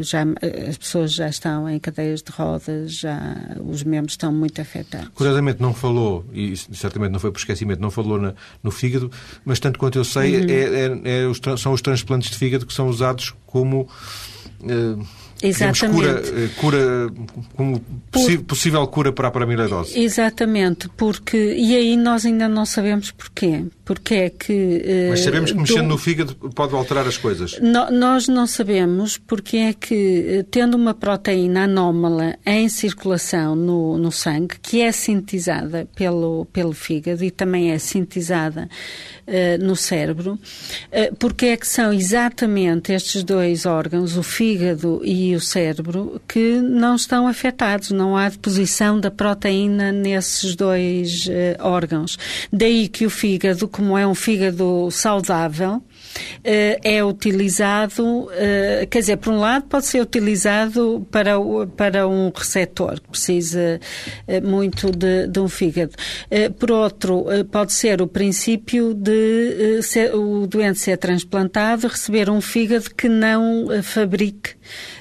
já, 0.00 0.24
as 0.68 0.76
pessoas 0.76 1.12
já 1.12 1.28
estão 1.28 1.68
em 1.68 1.78
cadeias 1.78 2.22
de 2.22 2.32
rodas, 2.32 2.94
já 2.94 3.36
os 3.64 3.82
membros 3.84 4.14
estão 4.14 4.32
muito 4.32 4.60
afetados. 4.60 5.08
Curiosamente 5.14 5.60
não 5.60 5.72
falou, 5.72 6.24
e 6.32 6.56
certamente 6.56 7.12
não 7.12 7.20
foi 7.20 7.30
por 7.30 7.38
esquecimento, 7.38 7.80
não 7.80 7.90
falou 7.90 8.18
na, 8.22 8.34
no 8.62 8.70
fígado, 8.70 9.10
mas 9.44 9.58
tanto 9.58 9.78
quanto 9.78 9.98
eu 9.98 10.04
sei, 10.04 10.36
uhum. 10.36 10.46
é, 10.48 11.18
é, 11.18 11.22
é 11.22 11.26
os, 11.26 11.40
são 11.60 11.72
os 11.72 11.82
transplantes 11.82 12.30
de 12.30 12.38
fígado 12.38 12.64
que 12.64 12.72
são 12.72 12.88
usados 12.88 13.34
como... 13.46 13.88
Uh, 14.60 15.04
Exatamente. 15.42 15.96
cura, 15.96 16.22
eh, 16.24 16.48
cura 16.56 17.10
como 17.56 17.80
Por... 18.12 18.42
possível 18.44 18.86
cura 18.86 19.12
para 19.12 19.26
a 19.26 19.30
paramiloidose. 19.30 19.98
Exatamente, 19.98 20.88
porque 20.90 21.36
e 21.36 21.74
aí 21.74 21.96
nós 21.96 22.24
ainda 22.24 22.48
não 22.48 22.64
sabemos 22.64 23.10
porquê. 23.10 23.64
Porque 23.84 24.14
é 24.14 24.30
que 24.30 24.52
uh, 24.52 25.10
Mas 25.10 25.20
sabemos 25.20 25.50
que 25.50 25.58
mexendo 25.58 25.82
do... 25.82 25.88
no 25.88 25.98
fígado 25.98 26.34
pode 26.34 26.74
alterar 26.74 27.06
as 27.06 27.16
coisas. 27.16 27.58
No, 27.60 27.90
nós 27.90 28.28
não 28.28 28.46
sabemos 28.46 29.18
porque 29.18 29.56
é 29.56 29.72
que 29.72 30.24
eh, 30.28 30.44
tendo 30.50 30.76
uma 30.76 30.94
proteína 30.94 31.64
anómala 31.64 32.36
em 32.46 32.68
circulação 32.68 33.56
no, 33.56 33.98
no 33.98 34.12
sangue, 34.12 34.54
que 34.62 34.80
é 34.80 34.92
sintetizada 34.92 35.88
pelo 35.96 36.46
pelo 36.52 36.72
fígado 36.72 37.24
e 37.24 37.30
também 37.30 37.72
é 37.72 37.78
sintetizada 37.78 38.68
uh, 39.26 39.64
no 39.64 39.74
cérebro, 39.74 40.34
uh, 40.34 41.16
porque 41.16 41.46
é 41.46 41.56
que 41.56 41.66
são 41.66 41.92
exatamente 41.92 42.92
estes 42.92 43.24
dois 43.24 43.66
órgãos, 43.66 44.16
o 44.16 44.22
fígado 44.22 45.00
e 45.04 45.34
o 45.34 45.40
cérebro 45.40 46.20
que 46.28 46.60
não 46.60 46.94
estão 46.94 47.26
afetados, 47.26 47.90
não 47.90 48.16
há 48.16 48.28
deposição 48.28 49.00
da 49.00 49.10
proteína 49.10 49.90
nesses 49.90 50.54
dois 50.54 51.28
órgãos. 51.60 52.18
Daí 52.52 52.88
que 52.88 53.06
o 53.06 53.10
fígado, 53.10 53.68
como 53.82 53.98
é 53.98 54.06
um 54.06 54.14
fígado 54.14 54.88
saudável, 54.90 55.82
Uh, 56.40 56.76
é 56.84 57.02
utilizado, 57.02 58.04
uh, 58.04 58.86
quer 58.90 58.98
dizer, 58.98 59.16
por 59.16 59.32
um 59.32 59.38
lado 59.38 59.64
pode 59.64 59.86
ser 59.86 60.02
utilizado 60.02 61.06
para, 61.10 61.36
para 61.74 62.06
um 62.06 62.30
receptor 62.34 63.00
que 63.00 63.08
precisa 63.08 63.80
uh, 64.28 64.46
muito 64.46 64.90
de, 64.90 65.26
de, 65.26 65.40
um 65.40 65.48
fígado. 65.48 65.92
por 66.58 66.70
outro, 66.70 67.24
pode 67.50 67.72
ser 67.72 68.02
o 68.02 68.06
princípio 68.06 68.92
de 68.92 69.80
ser, 69.80 70.14
o 70.14 70.46
doente 70.46 70.80
ser 70.80 70.98
transplantado, 70.98 71.88
receber 71.88 72.28
um 72.28 72.42
fígado 72.42 72.94
que 72.94 73.08
não 73.08 73.68
fabrique 73.82 74.50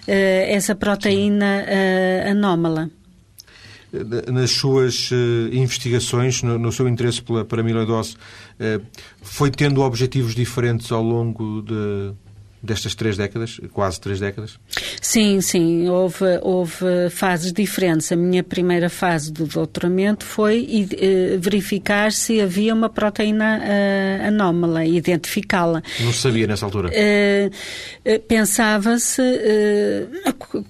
eh, 0.08 0.54
essa 0.54 0.76
proteína 0.76 1.66
eh, 1.68 2.30
anómala 2.32 2.90
nas 4.32 4.52
suas 4.52 5.10
investigações, 5.52 6.42
no, 6.44 6.58
no, 6.58 6.72
seu 6.72 6.88
interesse 6.88 7.22
pela, 7.22 7.42
uh, 7.42 7.46
foi 9.22 9.50
tendo 9.52 9.82
objetivos 9.82 10.36
diferentes 10.36 10.92
ao 10.92 11.04
longo 11.04 11.62
de, 11.62 12.14
destas 12.64 12.94
três 12.94 13.18
décadas, 13.18 13.60
quase 13.72 14.00
três 14.00 14.20
décadas? 14.20 14.60
Sim, 15.02 15.42
sim, 15.42 15.90
houve, 15.90 16.26
houve 16.42 17.10
fases 17.10 17.52
diferentes. 17.52 18.12
A 18.12 18.16
minha 18.16 18.44
primeira 18.44 18.90
fase 18.90 19.32
do 19.32 19.46
doutoramento 19.46 20.24
foi 20.26 20.62
uh, 20.62 21.40
verificar 21.40 22.12
se 22.12 22.40
havia 22.40 22.74
uma 22.74 22.90
proteína 22.90 23.60
uh, 23.60 24.28
anómala, 24.28 24.86
identificá-la. 24.86 25.82
Não 26.00 26.14
sabia 26.14 26.46
nessa 26.46 26.66
altura? 26.66 26.90
Uh, 26.90 28.22
Pensava-se, 28.28 29.22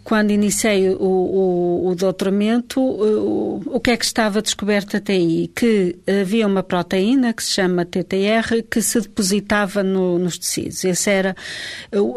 quando 0.03 0.31
iniciei 0.31 0.89
o, 0.89 0.95
o, 0.99 1.87
o 1.87 1.95
doutoramento, 1.95 2.79
o, 2.81 3.61
o 3.65 3.79
que 3.79 3.91
é 3.91 3.97
que 3.97 4.05
estava 4.05 4.41
descoberto 4.41 4.97
até 4.97 5.13
aí? 5.13 5.49
Que 5.53 5.97
havia 6.21 6.47
uma 6.47 6.63
proteína 6.63 7.33
que 7.33 7.43
se 7.43 7.51
chama 7.51 7.85
TTR 7.85 8.63
que 8.69 8.81
se 8.81 9.01
depositava 9.01 9.83
no, 9.83 10.17
nos 10.17 10.37
tecidos. 10.37 10.83
Esse 10.83 11.09
era 11.09 11.35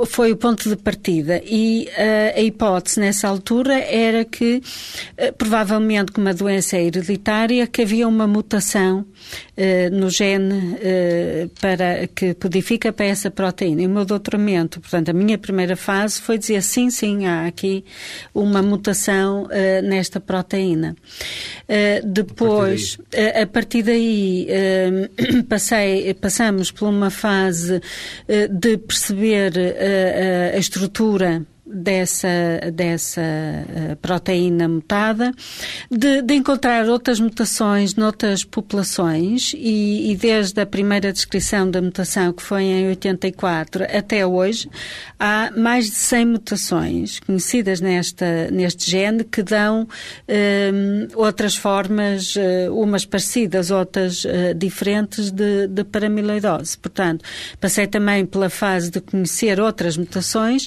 foi 0.07 0.33
o 0.33 0.37
ponto 0.37 0.69
de 0.69 0.77
partida. 0.77 1.41
E 1.45 1.89
uh, 1.91 2.39
a 2.39 2.41
hipótese 2.41 3.01
nessa 3.01 3.29
altura 3.29 3.75
era 3.75 4.25
que, 4.25 4.57
uh, 4.57 5.33
provavelmente 5.37 6.13
com 6.13 6.21
uma 6.21 6.35
doença 6.35 6.77
hereditária, 6.77 7.67
que 7.67 7.83
havia 7.83 8.07
uma 8.07 8.27
mutação 8.27 9.01
uh, 9.01 9.91
no 9.95 10.11
gene 10.11 10.79
para, 11.61 12.07
que 12.09 12.35
codifica 12.35 12.93
para 12.93 13.07
essa 13.07 13.31
proteína. 13.31 13.83
E 13.83 13.87
o 13.87 13.91
meu 13.91 14.05
doutoramento, 14.05 14.81
portanto, 14.81 15.11
a 15.11 15.13
minha 15.13 15.39
primeira 15.39 15.77
fase 15.77 16.21
foi 16.21 16.39
dizer 16.39 16.63
sim, 16.63 16.91
sim, 16.91 17.27
há 17.27 17.47
aqui 17.47 17.85
uma 18.35 18.63
mutação 18.63 19.49
nesta 19.83 20.21
proteína. 20.21 20.97
depois, 22.05 22.99
a 23.43 23.47
partir 23.47 23.83
daí, 23.83 24.47
a 24.47 25.07
partir 25.07 25.23
daí 25.35 25.43
passei, 25.49 26.15
passamos 26.15 26.71
por 26.71 26.89
uma 26.89 27.11
fase 27.11 27.81
de 28.51 28.77
perceber 28.79 29.54
a, 29.61 30.55
a 30.55 30.59
estrutura 30.59 31.43
dessa, 31.67 32.29
dessa 32.73 33.21
uh, 33.21 33.97
proteína 33.97 34.69
mutada, 34.69 35.33
de, 35.91 36.21
de, 36.21 36.35
encontrar 36.35 36.87
outras 36.89 37.19
mutações 37.19 37.95
noutras 37.95 38.45
populações 38.45 39.53
e, 39.57 40.13
e, 40.13 40.17
desde 40.17 40.61
a 40.61 40.67
primeira 40.67 41.11
descrição 41.13 41.71
da 41.71 41.81
mutação, 41.81 42.33
que 42.33 42.43
foi 42.43 42.65
em 42.65 42.89
84, 42.89 43.85
até 43.85 44.27
hoje, 44.27 44.69
há 45.19 45.51
mais 45.57 45.87
de 45.87 45.93
100 45.93 46.27
mutações 46.27 47.21
conhecidas 47.21 47.81
nesta, 47.81 48.51
neste 48.51 48.91
gene 48.91 49.25
que 49.25 49.43
dão 49.43 49.85
uh, 49.85 49.89
outras 51.15 51.57
formas, 51.57 52.37
uh, 52.37 52.75
umas 52.75 53.07
parecidas, 53.07 53.71
outras 53.71 54.25
diferentes 54.57 55.31
de, 55.31 55.67
de 55.69 55.85
paramiloidose. 55.85 56.77
Portanto, 56.79 57.25
passei 57.61 57.87
também 57.87 58.27
pela 58.27 58.51
fase 58.51 58.91
de 58.91 59.01
conhecer 59.01 59.61
outras 59.61 59.97
mutações 59.97 60.67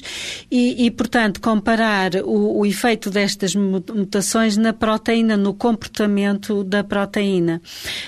e, 0.50 0.86
e 0.86 0.87
portanto, 0.90 1.40
comparar 1.40 2.12
o, 2.24 2.60
o, 2.60 2.66
efeito 2.66 3.10
destas 3.10 3.54
mutações 3.54 4.56
na 4.56 4.72
proteína, 4.72 5.36
no 5.36 5.54
comportamento 5.54 6.64
da 6.64 6.84
proteína. 6.84 7.60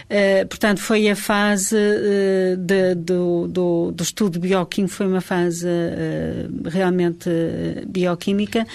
Uh, 0.05 0.47
portanto, 0.47 0.81
foi 0.81 1.09
a 1.09 1.17
fase 1.17 1.77
uh, 1.77 2.57
de, 2.57 2.95
do, 2.95 3.49
do, 3.49 3.93
do, 3.93 4.03
estudo 4.03 4.39
bioquímico, 4.39 4.95
foi 4.95 5.07
uma 5.07 5.21
fase 5.21 5.67
uh, 5.67 6.69
realmente 6.69 7.31
bioquímica 7.87 8.67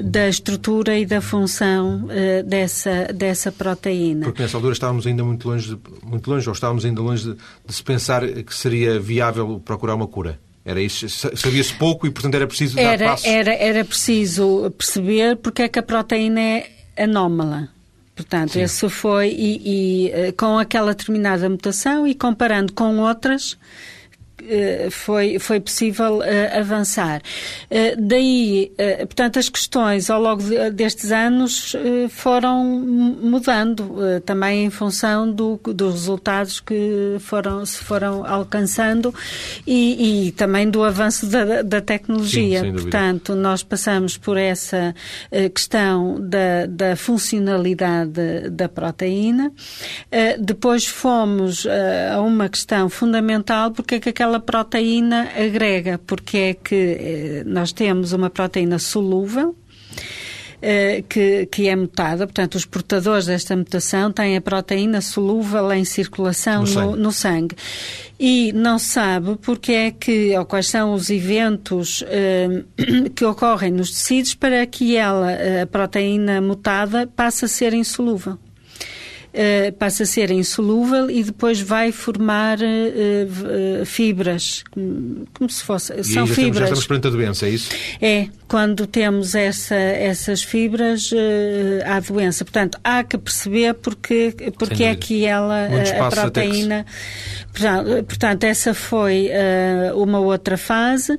da 0.00 0.28
estrutura 0.28 0.98
e 0.98 1.06
da 1.06 1.20
função 1.20 2.08
dessa, 2.46 3.12
dessa 3.14 3.52
proteína. 3.52 4.24
Porque 4.24 4.42
nessa 4.42 4.56
altura 4.56 4.72
estávamos 4.72 5.06
ainda 5.06 5.24
muito 5.24 5.48
longe, 5.48 5.74
de, 5.74 5.80
muito 6.04 6.30
longe 6.30 6.48
ou 6.48 6.52
estávamos 6.52 6.84
ainda 6.84 7.00
longe 7.00 7.24
de, 7.24 7.38
de 7.66 7.74
se 7.74 7.82
pensar 7.82 8.26
que 8.26 8.54
seria 8.54 8.98
viável 8.98 9.60
procurar 9.64 9.94
uma 9.94 10.06
cura. 10.06 10.38
Era 10.68 10.82
isso, 10.82 11.08
sabia-se 11.08 11.72
pouco 11.72 12.06
e, 12.06 12.10
portanto, 12.10 12.34
era 12.34 12.46
preciso 12.46 12.78
era, 12.78 12.98
dar 12.98 13.10
passos. 13.12 13.26
Era, 13.26 13.54
era 13.54 13.82
preciso 13.86 14.70
perceber 14.76 15.36
porque 15.36 15.62
é 15.62 15.68
que 15.68 15.78
a 15.78 15.82
proteína 15.82 16.38
é 16.38 16.70
anómala. 16.98 17.70
Portanto, 18.14 18.52
Sim. 18.52 18.64
isso 18.64 18.90
foi, 18.90 19.30
e, 19.30 19.62
e, 19.64 20.10
eh, 20.10 20.32
com 20.32 20.58
aquela 20.58 20.92
determinada 20.92 21.48
mutação 21.48 22.06
e 22.06 22.14
comparando 22.14 22.74
com 22.74 22.98
outras, 22.98 23.56
foi, 24.90 25.38
foi 25.38 25.60
possível 25.60 26.20
avançar. 26.58 27.22
Daí, 27.98 28.72
portanto, 29.00 29.38
as 29.38 29.48
questões 29.48 30.10
ao 30.10 30.20
longo 30.20 30.42
destes 30.72 31.12
anos 31.12 31.74
foram 32.10 32.64
mudando, 32.64 33.96
também 34.24 34.64
em 34.66 34.70
função 34.70 35.30
do, 35.30 35.60
dos 35.64 35.94
resultados 35.94 36.60
que 36.60 37.16
foram, 37.20 37.64
se 37.64 37.78
foram 37.78 38.24
alcançando 38.26 39.14
e, 39.66 40.28
e 40.28 40.32
também 40.32 40.68
do 40.70 40.82
avanço 40.82 41.26
da, 41.26 41.62
da 41.62 41.80
tecnologia. 41.80 42.60
Sim, 42.60 42.72
Portanto, 42.72 43.34
nós 43.34 43.62
passamos 43.62 44.16
por 44.16 44.36
essa 44.36 44.94
questão 45.54 46.16
da, 46.20 46.66
da 46.68 46.96
funcionalidade 46.96 48.48
da 48.50 48.68
proteína. 48.68 49.52
Depois 50.38 50.86
fomos 50.86 51.66
a 51.66 52.20
uma 52.20 52.48
questão 52.48 52.88
fundamental, 52.88 53.70
porque 53.70 53.96
é 53.96 54.00
que 54.00 54.08
aquela 54.08 54.37
proteína 54.38 55.28
agrega, 55.36 55.98
porque 56.06 56.36
é 56.36 56.54
que 56.54 56.74
eh, 56.74 57.42
nós 57.46 57.72
temos 57.72 58.12
uma 58.12 58.30
proteína 58.30 58.78
solúvel, 58.78 59.54
eh, 60.60 61.04
que, 61.08 61.46
que, 61.46 61.68
é 61.68 61.76
mutada, 61.76 62.26
portanto, 62.26 62.56
os 62.56 62.64
portadores 62.64 63.26
desta 63.26 63.56
mutação 63.56 64.10
têm 64.10 64.36
a 64.36 64.40
proteína 64.40 65.00
solúvel 65.00 65.70
em 65.72 65.84
circulação 65.84 66.64
no, 66.64 66.66
no, 66.66 66.72
sangue. 66.72 66.98
no 66.98 67.12
sangue. 67.12 67.56
E 68.18 68.52
não 68.52 68.78
sabe 68.78 69.36
porque 69.40 69.72
é 69.72 69.90
que, 69.92 70.36
ou 70.36 70.44
quais 70.44 70.66
são 70.66 70.94
os 70.94 71.10
eventos 71.10 72.02
eh, 72.08 72.64
que 73.14 73.24
ocorrem 73.24 73.70
nos 73.70 73.90
tecidos 73.90 74.34
para 74.34 74.66
que 74.66 74.96
ela, 74.96 75.28
a 75.62 75.66
proteína 75.66 76.40
mutada, 76.40 77.06
passe 77.06 77.44
a 77.44 77.48
ser 77.48 77.72
insolúvel. 77.72 78.36
Uh, 79.28 79.70
passa 79.74 80.04
a 80.04 80.06
ser 80.06 80.30
insolúvel 80.30 81.10
e 81.10 81.22
depois 81.22 81.60
vai 81.60 81.92
formar 81.92 82.58
uh, 82.58 83.82
uh, 83.82 83.84
fibras, 83.84 84.64
como, 84.70 85.26
como, 85.34 85.50
se 85.50 85.62
fosse. 85.62 85.92
E 85.92 86.02
são 86.02 86.26
já 86.26 86.34
fibras. 86.34 86.36
Estamos, 86.36 86.56
já 86.56 86.64
estamos 86.64 86.86
perante 86.86 87.06
a 87.06 87.10
doença, 87.10 87.46
é 87.46 87.50
isso? 87.50 87.70
É, 88.00 88.28
quando 88.48 88.86
temos 88.86 89.34
essa, 89.34 89.74
essas 89.74 90.42
fibras, 90.42 91.10
há 91.84 92.00
doença. 92.00 92.42
Portanto, 92.44 92.78
há 92.82 93.04
que 93.04 93.18
perceber 93.18 93.74
porque, 93.74 94.34
porque 94.58 94.84
é 94.84 94.94
que 94.96 95.26
ela, 95.26 95.68
a 96.00 96.10
proteína. 96.10 96.86
Portanto, 98.06 98.44
essa 98.44 98.72
foi 98.72 99.28
uma 99.94 100.20
outra 100.20 100.56
fase. 100.56 101.18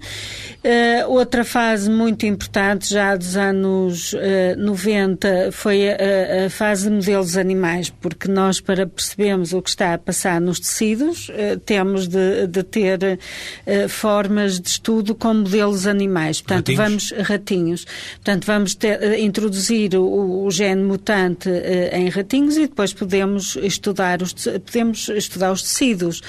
Outra 1.08 1.44
fase 1.44 1.90
muito 1.90 2.26
importante, 2.26 2.90
já 2.90 3.16
dos 3.16 3.38
anos 3.38 4.16
90, 4.58 5.52
foi 5.52 5.90
a, 5.90 6.46
a 6.46 6.50
fase 6.50 6.90
de 6.90 6.96
modelos 6.96 7.38
animais 7.38 7.90
porque 7.90 8.28
nós, 8.28 8.60
para 8.60 8.88
percebermos 8.88 9.54
o 9.54 9.62
que 9.62 9.70
está 9.70 9.94
a 9.94 9.98
passar 9.98 10.40
nos 10.40 10.60
tecidos, 10.60 11.30
eh, 11.34 11.58
temos 11.66 12.08
de, 12.08 12.48
de 12.48 12.64
ter 12.64 13.20
eh, 13.66 13.88
formas 13.88 14.60
de 14.60 14.70
estudo 14.70 15.14
com 15.14 15.34
modelos 15.34 15.86
animais. 15.86 16.42
Portanto, 16.42 16.70
ratinhos. 16.76 17.10
vamos 17.12 17.28
ratinhos. 17.30 17.86
Portanto, 18.16 18.46
vamos 18.46 18.76
ter, 18.76 19.02
eh, 19.02 19.20
introduzir 19.20 19.96
o, 19.96 20.46
o, 20.46 20.52
gene 20.52 20.84
mutante 20.84 21.50
em 21.92 22.10
ratinhos 22.10 22.58
e 22.58 22.62
depois 22.62 22.94
podemos 22.94 23.56
estudar 23.58 24.22
os, 24.22 24.34
podemos 24.34 25.10
estudar 25.10 25.52
os 25.52 25.62
tecidos. 25.62 26.22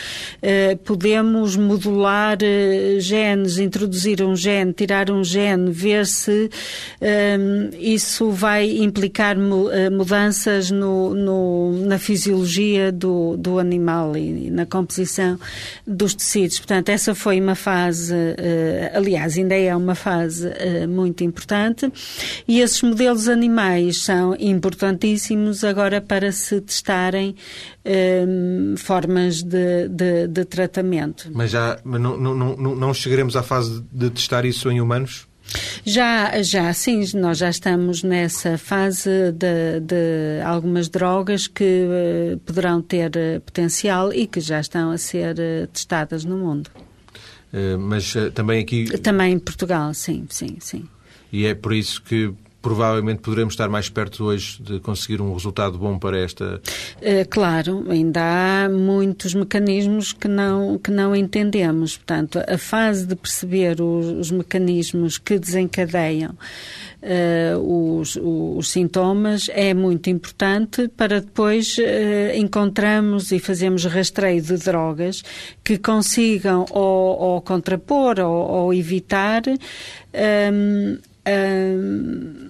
podemos 0.84 1.56
modular 1.56 2.38
genes, 2.98 3.58
introduzir 3.58 4.19
um 4.22 4.36
gene, 4.36 4.72
tirar 4.72 5.10
um 5.10 5.22
gene, 5.22 5.70
ver 5.70 6.06
se 6.06 6.50
isso 7.78 8.30
vai 8.30 8.78
implicar 8.78 9.36
mudanças 9.90 10.70
no, 10.70 11.14
no 11.14 11.72
na 11.86 11.98
fisiologia 11.98 12.92
do, 12.92 13.36
do 13.36 13.58
animal 13.58 14.16
e 14.16 14.50
na 14.50 14.66
composição 14.66 15.38
dos 15.86 16.14
tecidos. 16.14 16.58
Portanto, 16.58 16.88
essa 16.88 17.14
foi 17.14 17.40
uma 17.40 17.54
fase, 17.54 18.14
uh, 18.14 18.96
aliás, 18.96 19.36
ainda 19.36 19.54
é 19.54 19.74
uma 19.74 19.94
fase 19.94 20.48
uh, 20.48 20.88
muito 20.88 21.24
importante 21.24 21.90
e 22.46 22.60
esses 22.60 22.82
modelos 22.82 23.28
animais 23.28 24.02
são 24.02 24.36
importantíssimos 24.38 25.64
agora 25.64 26.00
para 26.00 26.32
se 26.32 26.60
testarem 26.60 27.34
um, 27.84 28.76
formas 28.76 29.42
de, 29.42 29.88
de, 29.88 30.26
de, 30.28 30.44
tratamento. 30.44 31.30
Mas 31.32 31.50
já 31.50 31.78
não, 31.84 32.16
não, 32.16 32.34
não, 32.34 32.56
não 32.76 32.94
chegaremos 32.94 33.36
à 33.36 33.42
fase 33.42 33.82
de 33.92 34.10
testar 34.10 34.44
isso 34.44 34.70
em 34.70 34.80
humanos? 34.80 35.26
Já, 35.84 36.42
já, 36.42 36.72
sim, 36.72 37.02
nós 37.14 37.38
já 37.38 37.50
estamos 37.50 38.02
nessa 38.02 38.56
fase 38.56 39.32
de, 39.32 39.80
de 39.80 40.40
algumas 40.44 40.88
drogas 40.88 41.48
que 41.48 41.64
uh, 41.64 42.38
poderão 42.40 42.80
ter 42.80 43.10
uh, 43.10 43.40
potencial 43.40 44.12
e 44.12 44.26
que 44.26 44.40
já 44.40 44.60
estão 44.60 44.92
a 44.92 44.98
ser 44.98 45.34
uh, 45.34 45.66
testadas 45.68 46.24
no 46.24 46.36
mundo. 46.36 46.70
mas 47.80 48.14
também 48.32 48.60
aqui. 48.60 48.84
Também 48.98 49.32
em 49.32 49.38
Portugal, 49.38 49.92
sim, 49.92 50.24
sim, 50.30 50.58
sim. 50.60 50.88
E 51.32 51.46
é 51.46 51.54
por 51.54 51.72
isso 51.72 52.00
que 52.02 52.32
provavelmente 52.62 53.22
poderemos 53.22 53.54
estar 53.54 53.68
mais 53.68 53.88
perto 53.88 54.24
hoje 54.24 54.62
de 54.62 54.80
conseguir 54.80 55.20
um 55.20 55.32
resultado 55.32 55.78
bom 55.78 55.98
para 55.98 56.18
esta. 56.18 56.60
É, 57.00 57.24
claro, 57.24 57.86
ainda 57.88 58.20
há 58.20 58.68
muitos 58.68 59.34
mecanismos 59.34 60.12
que 60.12 60.28
não, 60.28 60.78
que 60.78 60.90
não 60.90 61.16
entendemos. 61.16 61.96
Portanto, 61.96 62.40
a 62.46 62.58
fase 62.58 63.06
de 63.06 63.16
perceber 63.16 63.80
os, 63.80 64.06
os 64.06 64.30
mecanismos 64.30 65.16
que 65.16 65.38
desencadeiam 65.38 66.34
uh, 67.02 67.98
os, 67.98 68.16
os, 68.20 68.70
sintomas 68.70 69.48
é 69.52 69.72
muito 69.74 70.10
importante 70.10 70.88
para 70.88 71.20
depois 71.20 71.76
uh, 71.78 72.36
encontrarmos 72.36 73.32
e 73.32 73.38
fazermos 73.38 73.84
rastreio 73.84 74.42
de 74.42 74.56
drogas 74.56 75.22
que 75.64 75.78
consigam 75.78 76.66
ou, 76.70 77.18
ou 77.18 77.40
contrapor 77.40 78.20
ou, 78.20 78.50
ou 78.50 78.74
evitar. 78.74 79.42
Um, 80.12 80.98
um, 81.26 82.49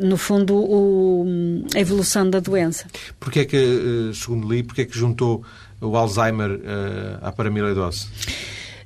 no 0.00 0.16
fundo, 0.16 0.54
o, 0.56 1.24
a 1.74 1.80
evolução 1.80 2.28
da 2.28 2.40
doença. 2.40 2.86
Porquê 3.18 3.40
é 3.40 3.44
que, 3.44 3.56
uh, 3.56 4.14
segundo 4.14 4.48
li, 4.52 4.62
porquê 4.62 4.82
é 4.82 4.84
que 4.84 4.98
juntou 4.98 5.44
o 5.80 5.96
Alzheimer 5.96 6.50
uh, 6.50 6.60
à 7.22 7.32
paramiloidose? 7.32 8.08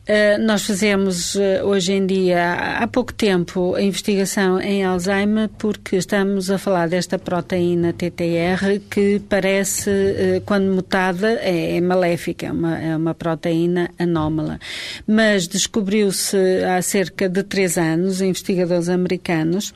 Uh, 0.05 0.39
nós 0.45 0.67
fazemos 0.67 1.35
uh, 1.35 1.65
hoje 1.65 1.95
em 1.95 2.05
dia, 2.05 2.77
há 2.79 2.87
pouco 2.87 3.11
tempo, 3.11 3.75
a 3.75 3.81
investigação 3.81 4.61
em 4.61 4.85
Alzheimer 4.85 5.49
porque 5.57 5.97
estamos 5.97 6.51
a 6.51 6.59
falar 6.59 6.91
desta 6.91 7.19
proteína 7.19 7.91
TTR 7.91 8.81
que 8.91 9.23
parece, 9.31 9.89
uh, 9.89 10.41
quando 10.45 10.71
mutada, 10.75 11.39
é, 11.41 11.79
é 11.79 11.81
maléfica, 11.81 12.49
é 12.49 12.53
uma, 12.53 12.79
é 12.79 12.95
uma 12.95 13.15
proteína 13.15 13.91
anómala. 13.99 14.61
Mas 15.07 15.49
descobriu-se 15.49 16.37
há 16.65 16.83
cerca 16.83 17.27
de 17.27 17.43
três 17.43 17.79
anos, 17.79 18.21
investigadores 18.21 18.91
americanos, 18.91 19.73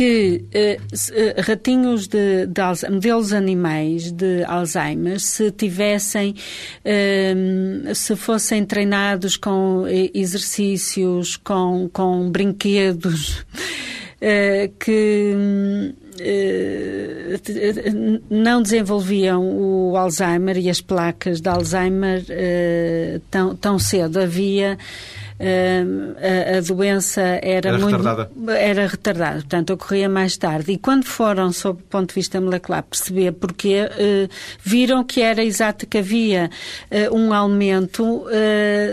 que 0.00 0.44
uh, 0.54 1.42
ratinhos 1.42 2.08
de, 2.08 2.46
de, 2.46 2.90
modelos 2.90 3.34
animais 3.34 4.10
de 4.10 4.42
Alzheimer, 4.44 5.20
se 5.20 5.50
tivessem, 5.50 6.34
uh, 6.84 7.94
se 7.94 8.16
fossem 8.16 8.64
treinados 8.64 9.36
com 9.36 9.84
exercícios, 10.14 11.36
com, 11.36 11.90
com 11.92 12.30
brinquedos, 12.30 13.44
uh, 14.22 14.72
que 14.82 15.34
não 18.28 18.62
desenvolviam 18.62 19.42
o 19.42 19.96
Alzheimer 19.96 20.58
e 20.58 20.68
as 20.68 20.80
placas 20.80 21.40
de 21.40 21.48
Alzheimer 21.48 22.22
tão, 23.30 23.56
tão 23.56 23.78
cedo. 23.78 24.20
Havia 24.20 24.76
a, 25.40 26.58
a, 26.58 26.60
doença 26.60 27.20
era, 27.20 27.68
era 27.70 27.78
muito, 27.78 27.96
retardada. 27.96 28.30
Era 28.56 28.86
retardada, 28.86 29.34
portanto, 29.36 29.72
ocorria 29.72 30.08
mais 30.08 30.36
tarde. 30.36 30.72
E 30.72 30.78
quando 30.78 31.04
foram, 31.04 31.52
sob 31.52 31.80
o 31.80 31.84
ponto 31.84 32.08
de 32.10 32.14
vista 32.14 32.40
molecular, 32.40 32.82
perceber 32.82 33.32
porquê, 33.32 33.82
uh, 33.84 34.28
viram 34.62 35.04
que 35.04 35.20
era 35.20 35.42
exato 35.42 35.86
que 35.86 35.98
havia 35.98 36.50
uh, 36.90 37.16
um 37.16 37.32
aumento 37.32 38.04
uh, 38.04 38.28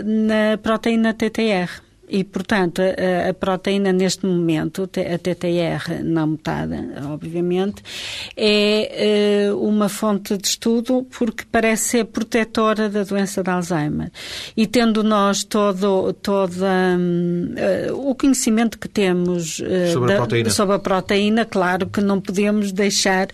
na 0.04 0.58
proteína 0.58 1.14
TTR. 1.14 1.87
E, 2.08 2.24
portanto, 2.24 2.80
a, 2.80 3.30
a, 3.30 3.34
proteína 3.34 3.92
neste 3.92 4.24
momento, 4.26 4.84
a 4.84 5.18
TTR 5.18 6.02
não 6.02 6.28
mutada, 6.28 6.84
obviamente, 7.10 7.82
é 8.36 9.50
uh, 9.52 9.58
uma 9.66 9.88
fonte 9.88 10.36
de 10.36 10.46
estudo 10.46 11.06
porque 11.16 11.44
parece 11.50 11.88
ser 11.88 12.04
protetora 12.06 12.88
da 12.88 13.02
doença 13.02 13.42
de 13.42 13.50
Alzheimer. 13.50 14.10
E 14.56 14.66
tendo 14.66 15.02
nós 15.02 15.44
todo, 15.44 16.12
todo 16.14 16.54
um, 16.64 17.54
uh, 17.90 18.10
o 18.10 18.14
conhecimento 18.14 18.78
que 18.78 18.88
temos 18.88 19.58
uh, 19.58 19.92
sobre, 19.92 20.14
da, 20.14 20.48
a 20.48 20.50
sobre, 20.50 20.76
a 20.76 20.78
proteína, 20.78 21.44
claro 21.44 21.86
que 21.86 22.00
não 22.00 22.20
podemos 22.20 22.72
deixar 22.72 23.28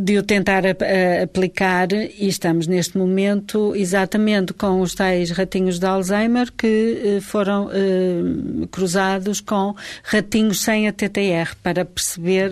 de 0.00 0.18
o 0.18 0.22
tentar 0.22 0.64
a, 0.64 0.70
a, 0.70 1.22
aplicar 1.24 1.92
e 1.92 2.28
estamos 2.28 2.66
neste 2.66 2.96
momento 2.96 3.74
exatamente 3.76 4.52
com 4.54 4.80
os 4.80 4.94
tais 4.94 5.30
ratinhos 5.30 5.78
de 5.78 5.86
Alzheimer 5.86 6.50
que 6.52 7.18
foram 7.20 7.59
foram 7.60 7.70
eh, 7.72 8.66
cruzados 8.70 9.40
com 9.40 9.74
ratinhos 10.04 10.60
sem 10.60 10.88
a 10.88 10.92
TTR 10.92 11.54
para 11.62 11.84
perceber 11.84 12.50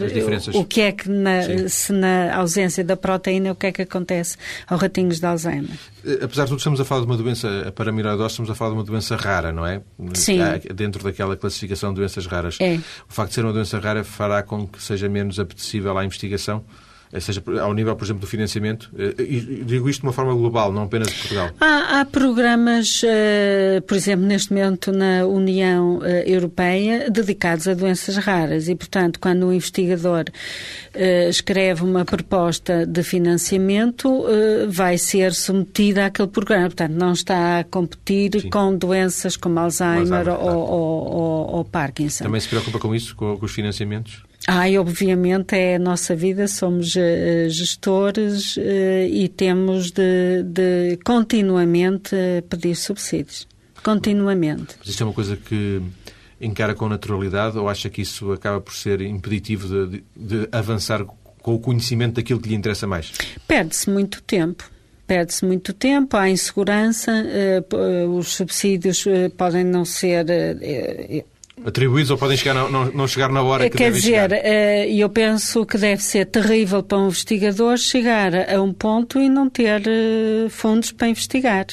o 0.55 0.64
que 0.64 0.81
é 0.81 0.92
que, 0.92 1.09
na, 1.09 1.68
se 1.68 1.92
na 1.92 2.35
ausência 2.37 2.85
da 2.85 2.97
proteína, 2.97 3.53
o 3.53 3.55
que 3.55 3.66
é 3.66 3.73
que 3.73 3.83
acontece 3.83 4.37
aos 4.66 4.81
ratinhos 4.81 5.21
de 5.21 5.27
Alzheimer. 5.27 5.79
Eh, 6.05 6.18
apesar 6.23 6.44
de 6.44 6.51
tudo, 6.51 6.59
estamos 6.59 6.81
a 6.81 6.85
falar 6.85 7.03
de 7.03 7.07
uma 7.07 7.16
doença, 7.16 7.49
a 7.68 7.73
paramiloidose, 7.73 8.33
estamos 8.33 8.51
a 8.51 8.55
falar 8.55 8.73
de 8.73 8.77
uma 8.79 8.85
doença 8.85 9.16
rara, 9.16 9.53
não 9.53 9.66
é? 9.66 9.81
Sim. 10.14 10.38
Dentro 10.75 11.03
daquela 11.03 11.37
classificação 11.37 11.90
de 11.92 12.01
doenças 12.01 12.27
raras. 12.27 12.59
É. 12.61 12.77
O 13.09 13.12
facto 13.12 13.31
de 13.31 13.35
ser 13.37 13.44
uma 13.44 13.53
doença 13.53 13.79
rara 13.79 14.05
fará 14.05 14.42
com 14.42 14.66
que 14.66 14.83
seja 14.83 15.09
menos 15.09 15.38
apetecível 15.38 15.97
à 15.97 16.05
investigação? 16.05 16.64
Eh, 17.12 17.21
seja 17.21 17.42
ao 17.61 17.73
nível, 17.73 17.97
por 17.97 18.05
exemplo, 18.05 18.21
do 18.21 18.27
financiamento? 18.27 18.90
Eh, 18.99 19.14
e 19.18 19.40
digo 19.64 19.88
isto 19.88 20.01
de 20.01 20.07
uma 20.07 20.12
forma 20.12 20.35
global, 20.35 20.73
não 20.73 20.83
apenas 20.83 21.09
de 21.09 21.14
Portugal. 21.14 21.51
Há, 21.61 22.01
há 22.01 22.05
programas, 22.05 23.03
uh, 23.03 23.83
por 23.83 23.97
exemplo, 23.97 24.27
neste 24.27 24.53
momento 24.53 24.92
na 24.92 25.25
União 25.27 26.01
Europeia, 26.27 27.11
dedicados 27.11 27.66
a 27.66 27.75
doenças 27.75 28.16
raras 28.16 28.68
e, 28.68 28.75
portanto, 28.75 29.18
quando 29.21 29.47
o 29.47 29.53
investigador 29.53 30.25
escreve 31.29 31.83
uma 31.85 32.05
proposta 32.05 32.85
de 32.87 33.03
financiamento, 33.03 34.25
vai 34.68 34.99
ser 34.99 35.33
submetida 35.33 36.07
àquele 36.07 36.29
programa. 36.29 36.66
Portanto, 36.66 36.92
não 36.92 37.12
está 37.12 37.61
a 37.61 37.64
competir 37.64 38.40
Sim. 38.40 38.51
com 38.51 38.77
doenças 38.77 39.37
como 39.37 39.59
Alzheimer, 39.59 40.29
Alzheimer 40.29 40.29
ou, 40.40 40.59
ou, 40.59 41.09
ou, 41.09 41.57
ou, 41.57 41.64
Parkinson. 41.64 42.25
Também 42.25 42.40
se 42.40 42.49
preocupa 42.49 42.79
com 42.79 42.94
isso, 42.94 43.14
com, 43.14 43.37
com 43.37 43.47
os 43.47 43.53
financiamentos? 43.53 44.28
Ah, 44.51 44.67
e 44.67 44.79
obviamente 44.79 45.55
é 45.55 45.77
a 45.77 45.79
nossa 45.79 46.17
vida, 46.17 46.49
somos 46.49 46.97
uh, 46.97 47.51
gestores 47.51 48.57
uh, 48.57 48.61
e 49.07 49.29
temos 49.29 49.91
de, 49.91 50.43
de 50.43 50.99
continuamente 51.05 52.17
pedir 52.49 52.75
subsídios. 52.75 53.47
Continuamente. 53.83 54.77
Mas 54.79 54.89
isto 54.89 55.03
é 55.03 55.07
uma 55.07 55.13
coisa 55.13 55.37
que 55.37 55.83
encara 56.41 56.75
com 56.75 56.89
naturalidade 56.89 57.59
ou 57.59 57.69
acha 57.69 57.91
que 57.91 58.01
isso 58.01 58.33
acaba 58.33 58.59
por 58.59 58.73
ser 58.73 59.03
impeditivo 59.03 59.87
de, 59.87 60.03
de, 60.17 60.49
avançar 60.51 61.05
com 61.05 61.55
o 61.55 61.59
conhecimento 61.59 62.15
daquilo 62.15 62.41
que 62.41 62.49
lhe 62.49 62.55
interessa 62.55 62.87
mais? 62.87 63.13
Perde-se 63.47 63.91
muito 63.91 64.23
tempo 64.23 64.65
perde-se 65.07 65.43
muito 65.47 65.73
tempo, 65.73 66.19
há 66.19 66.29
insegurança, 66.29 67.25
os 68.15 68.35
subsídios 68.35 69.07
podem 69.39 69.65
não 69.65 69.83
ser. 69.83 70.27
Atribuídos 71.64 72.11
ou 72.11 72.18
podem 72.18 72.37
chegar 72.37 72.55
na, 72.55 72.68
não, 72.68 72.90
não, 72.92 73.07
chegar 73.09 73.31
na 73.31 73.42
hora 73.42 73.68
que 73.68 73.77
Quer 73.77 73.92
dizer, 73.92 74.33
eh, 74.33 74.90
eu 74.92 75.09
penso 75.09 75.64
que 75.66 75.77
deve 75.77 76.03
ser 76.03 76.27
terrível 76.27 76.83
para 76.83 76.99
um 76.99 77.07
investigador 77.07 77.77
chegar 77.77 78.33
a 78.35 78.62
um 78.62 78.73
ponto 78.73 79.21
e 79.21 79.29
não 79.29 79.49
ter 79.49 79.83
eh, 79.87 80.49
fundos 80.49 80.92
para 80.92 81.09
investigar. 81.09 81.66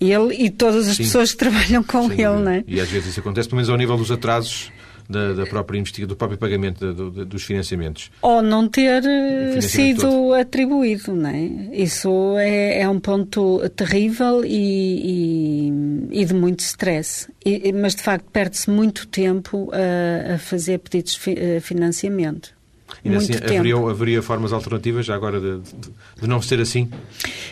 Ele 0.00 0.34
e 0.34 0.50
todas 0.50 0.88
as 0.88 0.96
Sim. 0.96 1.04
pessoas 1.04 1.32
que 1.32 1.38
trabalham 1.38 1.82
com 1.82 2.08
Sim, 2.08 2.14
ele, 2.14 2.42
não 2.42 2.50
é? 2.50 2.64
E 2.66 2.80
às 2.80 2.88
vezes 2.88 3.10
isso 3.10 3.20
acontece, 3.20 3.48
pelo 3.48 3.56
menos 3.56 3.70
ao 3.70 3.76
nível 3.76 3.96
dos 3.96 4.10
atrasos 4.10 4.70
da, 5.08 5.32
da 5.32 5.46
própria 5.46 5.78
investigação, 5.78 6.08
do 6.08 6.16
próprio 6.16 6.38
pagamento 6.38 6.92
do, 6.92 7.24
dos 7.24 7.42
financiamentos. 7.42 8.10
Ou 8.22 8.42
não 8.42 8.68
ter 8.68 9.04
eh, 9.04 9.60
sido 9.60 10.02
todo. 10.02 10.34
atribuído, 10.34 11.14
não 11.14 11.30
é? 11.30 11.42
Isso 11.72 12.36
é, 12.38 12.80
é 12.80 12.88
um 12.88 13.00
ponto 13.00 13.68
terrível 13.70 14.44
e, 14.44 15.70
e, 16.10 16.20
e 16.20 16.24
de 16.24 16.34
muito 16.34 16.60
stress. 16.60 17.28
E, 17.44 17.72
mas, 17.72 17.94
de 17.94 18.02
facto, 18.02 18.26
perde-se 18.32 18.70
muito 18.70 19.06
tempo 19.06 19.70
a, 19.72 20.34
a 20.34 20.38
fazer 20.38 20.78
pedidos 20.78 21.18
de 21.24 21.60
financiamento. 21.60 22.55
Ainda 23.04 23.18
assim, 23.18 23.34
haveria, 23.34 23.76
haveria, 23.76 24.22
formas 24.22 24.52
alternativas, 24.52 25.06
já 25.06 25.14
agora, 25.14 25.40
de, 25.40 25.58
de, 25.58 25.90
de, 26.20 26.26
não 26.26 26.40
ser 26.40 26.60
assim? 26.60 26.88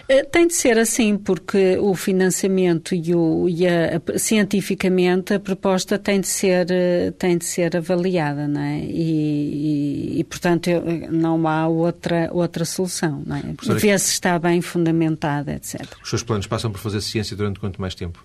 Eh, 0.09 0.25
tem 0.25 0.47
de 0.47 0.55
ser 0.55 0.79
assim, 0.79 1.17
porque 1.17 1.77
o 1.79 1.95
financiamento 1.95 2.95
e, 2.95 3.15
o, 3.15 3.49
e 3.49 3.67
a, 3.67 4.01
a, 4.15 4.19
cientificamente 4.19 5.35
a 5.35 5.41
proposta 5.41 5.99
tem 5.99 6.21
de 6.21 6.29
ser, 6.29 6.69
eh, 6.71 7.13
tem 7.19 7.37
de 7.37 7.45
ser 7.45 7.77
avaliada, 7.77 8.47
não 8.47 8.61
é? 8.61 8.79
E, 8.79 10.15
e, 10.15 10.21
e 10.21 10.25
portanto, 10.25 10.71
não 11.11 11.47
há 11.49 11.67
outra, 11.67 12.31
outra 12.33 12.65
solução, 12.65 13.23
não 13.27 13.37
é? 13.37 13.43
Ver 13.75 13.99
se 13.99 14.13
está 14.13 14.39
bem 14.39 14.61
fundamentada, 14.61 15.53
etc. 15.55 15.81
Os 16.03 16.11
seus 16.11 16.23
planos 16.23 16.47
passam 16.47 16.71
por 16.71 16.79
fazer 16.79 17.01
ciência 17.01 17.37
durante 17.37 17.61
quanto 17.61 17.81
mais 17.81 17.95
tempo? 17.95 18.25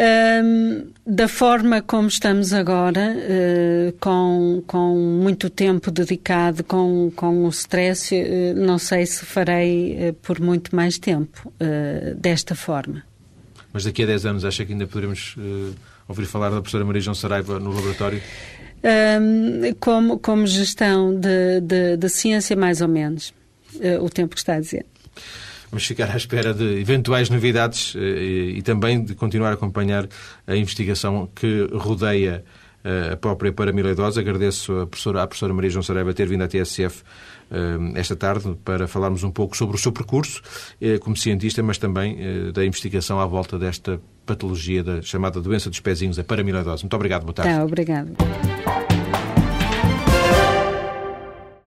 Um, 0.00 0.92
da 1.06 1.28
forma 1.28 1.82
como 1.82 2.08
estamos 2.08 2.54
agora, 2.54 3.14
uh, 3.14 3.92
com, 4.00 4.62
com 4.66 4.96
muito 4.96 5.50
tempo 5.50 5.90
dedicado, 5.90 6.64
com, 6.64 7.12
com 7.14 7.44
o 7.44 7.48
stress, 7.50 8.14
uh, 8.14 8.54
não 8.56 8.78
sei 8.78 9.04
se 9.04 9.26
farei 9.26 10.08
uh, 10.08 10.14
por 10.14 10.40
muito 10.40 10.74
mais 10.74 10.98
tempo 10.98 11.52
desta 12.16 12.54
forma. 12.54 13.04
Mas 13.74 13.84
daqui 13.84 14.02
a 14.02 14.06
10 14.06 14.26
anos 14.26 14.44
acha 14.44 14.64
que 14.64 14.72
ainda 14.72 14.86
poderemos 14.86 15.36
ouvir 16.08 16.24
falar 16.24 16.48
da 16.48 16.56
professora 16.56 16.84
Maria 16.84 17.02
João 17.02 17.14
Saraiva 17.14 17.60
no 17.60 17.70
laboratório? 17.70 18.22
Um, 18.82 19.74
como, 19.78 20.18
como 20.18 20.46
gestão 20.46 21.14
de, 21.14 21.60
de, 21.60 21.96
de 21.98 22.08
ciência, 22.08 22.56
mais 22.56 22.80
ou 22.80 22.88
menos, 22.88 23.34
o 24.00 24.08
tempo 24.08 24.34
que 24.34 24.40
está 24.40 24.54
a 24.54 24.60
dizer. 24.60 24.86
Vamos 25.70 25.86
ficar 25.86 26.10
à 26.10 26.16
espera 26.16 26.52
de 26.52 26.80
eventuais 26.80 27.30
novidades 27.30 27.94
eh, 27.96 28.56
e 28.56 28.62
também 28.62 29.04
de 29.04 29.14
continuar 29.14 29.50
a 29.50 29.54
acompanhar 29.54 30.08
a 30.46 30.56
investigação 30.56 31.28
que 31.32 31.68
rodeia 31.72 32.44
eh, 32.82 33.10
a 33.12 33.16
própria 33.16 33.52
paramiloidose. 33.52 34.18
Agradeço 34.18 34.80
a 34.80 34.86
professora, 34.86 35.22
à 35.22 35.26
professora 35.28 35.54
Maria 35.54 35.70
João 35.70 35.82
Saraiva 35.82 36.12
ter 36.12 36.26
vindo 36.26 36.42
à 36.42 36.48
TSF 36.48 37.04
eh, 37.52 37.56
esta 37.94 38.16
tarde 38.16 38.56
para 38.64 38.88
falarmos 38.88 39.22
um 39.22 39.30
pouco 39.30 39.56
sobre 39.56 39.76
o 39.76 39.78
seu 39.78 39.92
percurso 39.92 40.42
como 41.02 41.16
cientista, 41.16 41.62
mas 41.62 41.78
também 41.78 42.18
da 42.52 42.64
investigação 42.64 43.20
à 43.20 43.26
volta 43.26 43.58
desta 43.58 44.00
patologia 44.26 44.82
da 44.82 45.02
chamada 45.02 45.40
doença 45.40 45.70
dos 45.70 45.80
pezinhos, 45.80 46.18
a 46.18 46.24
paramiloidose. 46.24 46.82
Muito 46.82 46.94
obrigado, 46.94 47.22
boa 47.22 47.34
tarde. 47.34 47.54
Tá, 47.54 47.64
obrigado. 47.64 48.10